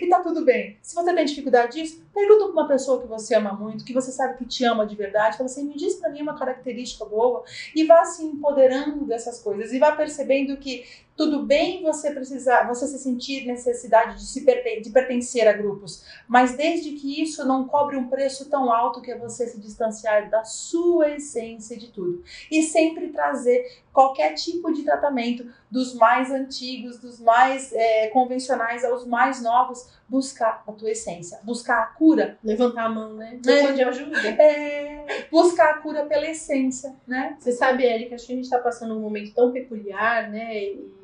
e 0.00 0.08
tá 0.08 0.20
tudo 0.20 0.44
bem. 0.44 0.76
Se 0.82 0.92
você 0.92 1.14
tem 1.14 1.24
dificuldade 1.24 1.80
disso, 1.80 2.04
pergunta 2.12 2.44
pra 2.46 2.52
uma 2.52 2.68
pessoa 2.68 3.00
que 3.00 3.06
você 3.06 3.36
ama 3.36 3.52
muito, 3.52 3.84
que 3.84 3.92
você 3.92 4.10
sabe 4.10 4.36
que 4.36 4.44
te 4.44 4.64
ama 4.64 4.84
de 4.84 4.96
verdade, 4.96 5.36
fala 5.36 5.48
assim, 5.48 5.64
me 5.64 5.76
diz 5.76 5.94
pra 5.94 6.10
mim 6.10 6.22
uma 6.22 6.36
característica 6.36 7.04
boa, 7.04 7.44
e 7.74 7.84
vá 7.84 8.04
se 8.04 8.24
empoderando 8.24 9.04
dessas 9.04 9.40
coisas, 9.40 9.72
e 9.72 9.78
vá 9.78 9.92
percebendo 9.92 10.56
que 10.56 10.84
tudo 11.16 11.44
bem 11.44 11.82
você 11.82 12.10
precisar, 12.10 12.66
você 12.66 12.86
se 12.88 12.98
sentir 12.98 13.46
necessidade 13.46 14.16
de 14.16 14.26
se 14.26 14.44
de 14.80 14.90
pertencer 14.90 15.46
a 15.46 15.52
grupos, 15.52 16.04
mas 16.26 16.56
desde 16.56 16.92
que 16.92 17.03
isso 17.04 17.46
não 17.46 17.66
cobre 17.66 17.96
um 17.96 18.08
preço 18.08 18.48
tão 18.48 18.72
alto 18.72 19.00
que 19.00 19.10
é 19.10 19.18
você 19.18 19.46
se 19.46 19.60
distanciar 19.60 20.30
da 20.30 20.44
sua 20.44 21.10
essência 21.10 21.76
de 21.76 21.88
tudo. 21.88 22.22
E 22.50 22.62
sempre 22.62 23.08
trazer 23.08 23.82
qualquer 23.92 24.34
tipo 24.34 24.72
de 24.72 24.82
tratamento, 24.82 25.46
dos 25.70 25.94
mais 25.94 26.30
antigos, 26.30 26.98
dos 26.98 27.20
mais 27.20 27.72
é, 27.72 28.08
convencionais 28.08 28.84
aos 28.84 29.06
mais 29.06 29.42
novos, 29.42 29.88
buscar 30.08 30.62
a 30.66 30.72
tua 30.72 30.90
essência, 30.90 31.38
buscar 31.42 31.82
a 31.82 31.86
cura. 31.86 32.38
Levantar 32.42 32.86
a 32.86 32.88
mão, 32.88 33.14
né? 33.14 33.40
É, 33.46 33.72
de 33.72 33.82
ajuda. 33.82 34.18
É, 34.28 35.26
buscar 35.30 35.70
a 35.70 35.78
cura 35.78 36.06
pela 36.06 36.26
essência, 36.26 36.94
né? 37.06 37.36
Você 37.38 37.52
sabe, 37.52 37.84
Erika, 37.84 38.14
acho 38.14 38.26
que 38.26 38.32
a 38.32 38.36
gente 38.36 38.44
está 38.44 38.58
passando 38.58 38.96
um 38.96 39.00
momento 39.00 39.32
tão 39.34 39.52
peculiar, 39.52 40.30
né? 40.30 40.56
E 40.56 41.03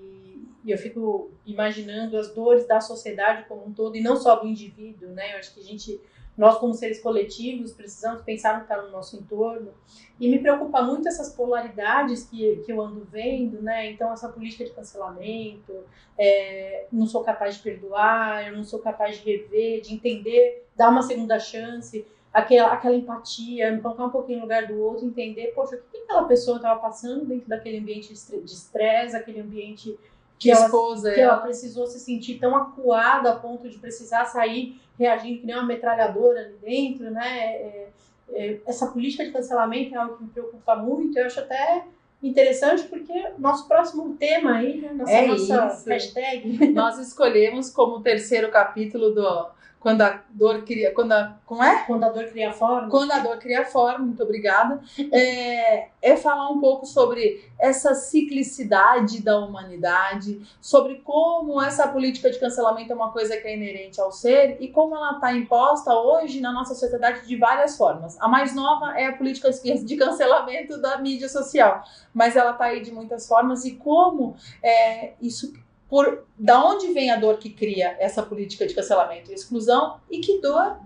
e 0.65 0.71
eu 0.71 0.79
fico 0.79 1.31
imaginando 1.47 2.17
as 2.17 2.33
dores 2.35 2.67
da 2.67 2.81
sociedade 2.81 3.45
como 3.49 3.67
um 3.67 3.73
todo 3.73 3.97
e 3.97 4.01
não 4.01 4.17
só 4.17 4.37
do 4.37 4.47
indivíduo, 4.47 5.09
né? 5.11 5.35
Eu 5.35 5.39
acho 5.39 5.55
que 5.55 5.61
a 5.61 5.65
gente, 5.65 6.01
nós 6.37 6.59
como 6.59 6.75
seres 6.75 7.01
coletivos, 7.01 7.73
precisamos 7.73 8.23
pensar 8.23 8.53
no 8.53 8.65
que 8.65 8.73
está 8.73 8.83
no 8.83 8.91
nosso 8.91 9.17
entorno. 9.17 9.73
E 10.19 10.29
me 10.29 10.39
preocupa 10.39 10.83
muito 10.83 11.09
essas 11.09 11.33
polaridades 11.35 12.25
que, 12.25 12.57
que 12.65 12.73
eu 12.73 12.81
ando 12.81 13.07
vendo, 13.11 13.63
né? 13.63 13.91
Então, 13.91 14.13
essa 14.13 14.29
política 14.29 14.65
de 14.65 14.73
cancelamento, 14.73 15.73
é, 16.19 16.87
não 16.93 17.07
sou 17.07 17.25
capaz 17.25 17.57
de 17.57 17.63
perdoar, 17.63 18.49
eu 18.49 18.57
não 18.57 18.65
sou 18.65 18.81
capaz 18.81 19.19
de 19.19 19.25
rever, 19.25 19.81
de 19.81 19.95
entender, 19.95 20.67
dar 20.77 20.91
uma 20.91 21.03
segunda 21.03 21.39
chance 21.39 22.07
aquela, 22.33 22.73
aquela 22.73 22.95
empatia, 22.95 23.73
me 23.73 23.81
colocar 23.81 24.05
um 24.05 24.11
pouquinho 24.11 24.39
no 24.39 24.45
lugar 24.45 24.67
do 24.67 24.81
outro, 24.81 25.07
entender, 25.07 25.53
poxa, 25.55 25.77
o 25.77 25.83
que 25.91 25.99
aquela 25.99 26.25
pessoa 26.25 26.57
estava 26.57 26.81
passando 26.81 27.25
dentro 27.25 27.49
daquele 27.49 27.79
ambiente 27.79 28.13
de 28.13 28.53
estresse, 28.53 29.17
aquele 29.17 29.41
ambiente 29.41 29.99
que, 30.41 30.51
ela, 30.51 30.71
que 31.15 31.21
ela 31.21 31.37
precisou 31.37 31.87
se 31.87 32.01
sentir 32.01 32.39
tão 32.39 32.57
acuada 32.57 33.31
a 33.31 33.37
ponto 33.37 33.69
de 33.69 33.79
precisar 33.79 34.25
sair 34.25 34.81
reagindo 34.99 35.41
que 35.41 35.47
nem 35.47 35.55
uma 35.55 35.67
metralhadora 35.67 36.41
ali 36.41 36.57
dentro, 36.63 37.11
né? 37.11 37.39
É, 37.45 37.89
é, 38.33 38.59
essa 38.67 38.87
política 38.87 39.25
de 39.25 39.33
cancelamento 39.33 39.95
é 39.95 39.99
algo 39.99 40.17
que 40.17 40.25
me 40.25 40.31
preocupa 40.31 40.75
muito. 40.77 41.19
Eu 41.19 41.27
acho 41.27 41.41
até 41.41 41.85
interessante 42.23 42.85
porque 42.85 43.13
nosso 43.37 43.69
próximo 43.69 44.17
tema 44.17 44.57
aí, 44.57 44.81
né? 44.81 44.95
Nossa, 44.95 45.13
é 45.13 45.27
nossa 45.27 45.67
isso. 45.67 45.89
hashtag. 45.89 46.69
Nós 46.73 46.99
escolhemos 46.99 47.71
como 47.71 48.01
terceiro 48.01 48.51
capítulo 48.51 49.11
do 49.11 49.60
quando 49.81 50.03
a 50.03 50.23
dor 50.29 50.63
cria. 50.63 50.93
Quando 50.93 51.13
a, 51.13 51.39
como 51.47 51.65
é? 51.65 51.85
Quando 51.87 52.05
a 52.05 52.11
dor 52.11 52.27
cria 52.27 52.53
forma. 52.53 52.91
Quando 52.91 53.11
a 53.11 53.19
dor 53.19 53.39
cria 53.39 53.65
forma, 53.65 54.05
muito 54.05 54.23
obrigada. 54.23 54.81
É, 55.11 55.89
é 56.03 56.17
falar 56.17 56.51
um 56.51 56.61
pouco 56.61 56.85
sobre 56.85 57.43
essa 57.59 57.95
ciclicidade 57.95 59.23
da 59.23 59.39
humanidade, 59.39 60.47
sobre 60.61 60.97
como 60.97 61.61
essa 61.61 61.89
política 61.89 62.31
de 62.31 62.39
cancelamento 62.39 62.93
é 62.93 62.95
uma 62.95 63.11
coisa 63.11 63.37
que 63.39 63.49
é 63.49 63.57
inerente 63.57 63.99
ao 64.01 64.13
ser 64.13 64.59
e 64.61 64.69
como 64.69 64.95
ela 64.95 65.13
está 65.13 65.33
imposta 65.33 65.95
hoje 65.95 66.41
na 66.41 66.53
nossa 66.53 66.75
sociedade 66.75 67.27
de 67.27 67.37
várias 67.37 67.77
formas. 67.77 68.21
A 68.21 68.29
mais 68.29 68.55
nova 68.55 68.99
é 68.99 69.07
a 69.07 69.17
política 69.17 69.51
de 69.51 69.97
cancelamento 69.97 70.79
da 70.79 70.99
mídia 70.99 71.29
social, 71.29 71.83
mas 72.13 72.37
ela 72.37 72.51
está 72.51 72.67
aí 72.67 72.83
de 72.83 72.93
muitas 72.93 73.27
formas 73.27 73.65
e 73.65 73.77
como 73.77 74.37
é, 74.63 75.15
isso 75.23 75.53
por 75.91 76.25
da 76.39 76.65
onde 76.65 76.93
vem 76.93 77.11
a 77.11 77.17
dor 77.17 77.37
que 77.39 77.51
cria 77.51 77.97
essa 77.99 78.23
política 78.23 78.65
de 78.65 78.73
cancelamento 78.73 79.31
e 79.31 79.35
exclusão 79.35 80.01
e 80.09 80.21
que 80.21 80.41
dor 80.41 80.79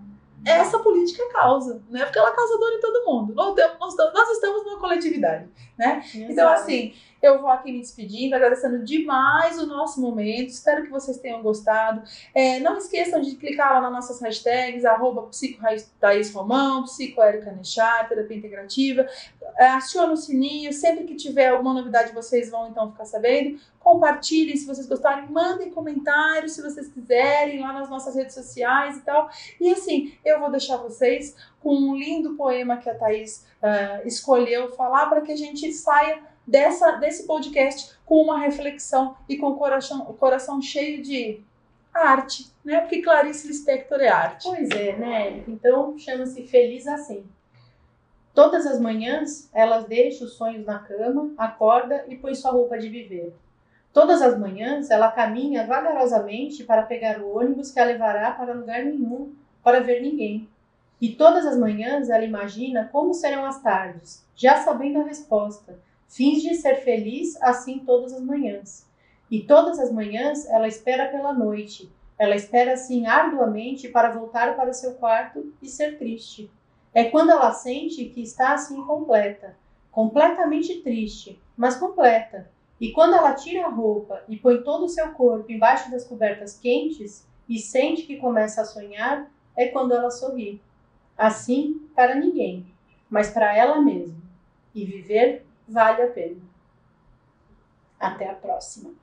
essa 0.46 0.78
política 0.78 1.22
causa, 1.32 1.82
né? 1.90 2.04
Porque 2.04 2.18
ela 2.18 2.32
causa 2.32 2.58
dor 2.58 2.72
em 2.72 2.80
todo 2.80 3.04
mundo. 3.06 3.34
Nós, 3.34 3.54
nós 3.78 4.30
estamos 4.30 4.64
numa 4.64 4.78
coletividade, 4.78 5.48
né? 5.78 6.02
Exato. 6.04 6.32
Então, 6.32 6.48
assim, 6.48 6.94
eu 7.24 7.40
vou 7.40 7.48
aqui 7.48 7.72
me 7.72 7.80
despedindo, 7.80 8.34
agradecendo 8.34 8.84
demais 8.84 9.58
o 9.58 9.66
nosso 9.66 10.00
momento. 10.00 10.50
Espero 10.50 10.82
que 10.82 10.90
vocês 10.90 11.18
tenham 11.18 11.42
gostado. 11.42 12.02
É, 12.34 12.60
não 12.60 12.76
esqueçam 12.76 13.20
de 13.20 13.36
clicar 13.36 13.72
lá 13.72 13.80
nas 13.80 13.92
nossas 13.92 14.20
hashtags, 14.20 14.84
arroba 14.84 15.22
psico 15.22 15.62
terapia 18.08 18.36
integrativa. 18.36 19.06
É, 19.56 19.68
aciona 19.68 20.12
o 20.12 20.16
sininho, 20.16 20.72
sempre 20.72 21.04
que 21.04 21.14
tiver 21.14 21.48
alguma 21.48 21.72
novidade 21.72 22.12
vocês 22.12 22.50
vão 22.50 22.68
então 22.68 22.90
ficar 22.92 23.06
sabendo. 23.06 23.58
Compartilhem 23.80 24.56
se 24.56 24.66
vocês 24.66 24.86
gostarem, 24.86 25.30
mandem 25.30 25.70
comentários 25.70 26.52
se 26.52 26.62
vocês 26.62 26.88
quiserem 26.88 27.60
lá 27.60 27.72
nas 27.72 27.88
nossas 27.88 28.14
redes 28.14 28.34
sociais 28.34 28.98
e 28.98 29.00
tal. 29.00 29.30
E 29.60 29.72
assim, 29.72 30.12
eu 30.24 30.40
vou 30.40 30.50
deixar 30.50 30.76
vocês 30.76 31.34
com 31.62 31.74
um 31.74 31.96
lindo 31.96 32.34
poema 32.34 32.76
que 32.76 32.90
a 32.90 32.94
Thaís 32.94 33.46
uh, 33.62 34.06
escolheu 34.06 34.72
falar 34.72 35.06
para 35.06 35.22
que 35.22 35.32
a 35.32 35.36
gente 35.36 35.72
saia 35.72 36.33
dessa, 36.46 36.92
desse 36.92 37.26
podcast 37.26 37.96
com 38.04 38.22
uma 38.22 38.38
reflexão 38.38 39.16
e 39.28 39.36
com 39.36 39.48
o 39.48 39.56
coração, 39.56 40.02
o 40.08 40.14
coração 40.14 40.60
cheio 40.60 41.02
de 41.02 41.40
arte, 41.92 42.50
né? 42.64 42.80
Porque 42.80 43.02
Clarice 43.02 43.46
Lispector 43.46 44.00
é 44.00 44.08
arte. 44.08 44.48
Pois 44.48 44.70
é, 44.70 44.96
né? 44.96 45.44
Então 45.46 45.96
chama-se 45.98 46.42
Feliz 46.46 46.86
Assim. 46.86 47.24
Todas 48.34 48.66
as 48.66 48.80
manhãs, 48.80 49.48
elas 49.52 49.84
deixam 49.84 50.26
os 50.26 50.34
sonhos 50.34 50.66
na 50.66 50.80
cama, 50.80 51.32
acorda 51.38 52.04
e 52.08 52.16
põe 52.16 52.34
sua 52.34 52.50
roupa 52.50 52.76
de 52.76 52.88
viver. 52.88 53.32
Todas 53.92 54.20
as 54.20 54.36
manhãs, 54.36 54.90
ela 54.90 55.12
caminha 55.12 55.64
vagarosamente 55.64 56.64
para 56.64 56.82
pegar 56.82 57.20
o 57.20 57.38
ônibus 57.38 57.70
que 57.70 57.78
a 57.78 57.84
levará 57.84 58.32
para 58.32 58.52
lugar 58.52 58.84
nenhum, 58.84 59.32
para 59.62 59.78
ver 59.78 60.02
ninguém. 60.02 60.48
E 61.00 61.10
todas 61.10 61.46
as 61.46 61.56
manhãs, 61.56 62.10
ela 62.10 62.24
imagina 62.24 62.88
como 62.90 63.14
serão 63.14 63.44
as 63.46 63.62
tardes, 63.62 64.26
já 64.34 64.56
sabendo 64.56 65.00
a 65.00 65.04
resposta, 65.04 65.78
Finge 66.14 66.54
ser 66.54 66.76
feliz 66.76 67.36
assim 67.42 67.80
todas 67.80 68.12
as 68.12 68.22
manhãs. 68.22 68.88
E 69.28 69.42
todas 69.42 69.80
as 69.80 69.90
manhãs 69.90 70.46
ela 70.46 70.68
espera 70.68 71.08
pela 71.08 71.32
noite. 71.32 71.90
Ela 72.16 72.36
espera 72.36 72.74
assim 72.74 73.04
arduamente 73.04 73.88
para 73.88 74.12
voltar 74.12 74.54
para 74.54 74.72
seu 74.72 74.94
quarto 74.94 75.52
e 75.60 75.68
ser 75.68 75.98
triste. 75.98 76.48
É 76.94 77.02
quando 77.02 77.30
ela 77.32 77.50
sente 77.50 78.04
que 78.04 78.22
está 78.22 78.54
assim 78.54 78.80
completa, 78.84 79.56
completamente 79.90 80.82
triste, 80.82 81.42
mas 81.56 81.74
completa. 81.74 82.48
E 82.80 82.92
quando 82.92 83.16
ela 83.16 83.34
tira 83.34 83.66
a 83.66 83.70
roupa 83.70 84.22
e 84.28 84.36
põe 84.36 84.62
todo 84.62 84.84
o 84.84 84.88
seu 84.88 85.08
corpo 85.14 85.50
embaixo 85.50 85.90
das 85.90 86.06
cobertas 86.06 86.56
quentes 86.56 87.26
e 87.48 87.58
sente 87.58 88.04
que 88.04 88.18
começa 88.18 88.60
a 88.60 88.64
sonhar, 88.64 89.28
é 89.56 89.66
quando 89.66 89.92
ela 89.92 90.12
sorri. 90.12 90.62
Assim, 91.18 91.88
para 91.92 92.14
ninguém, 92.14 92.64
mas 93.10 93.30
para 93.30 93.56
ela 93.56 93.80
mesma. 93.80 94.22
E 94.72 94.84
viver 94.84 95.43
vale 95.68 96.02
a 96.02 96.10
pena. 96.10 96.40
Até 97.98 98.28
a 98.28 98.34
próxima. 98.34 98.94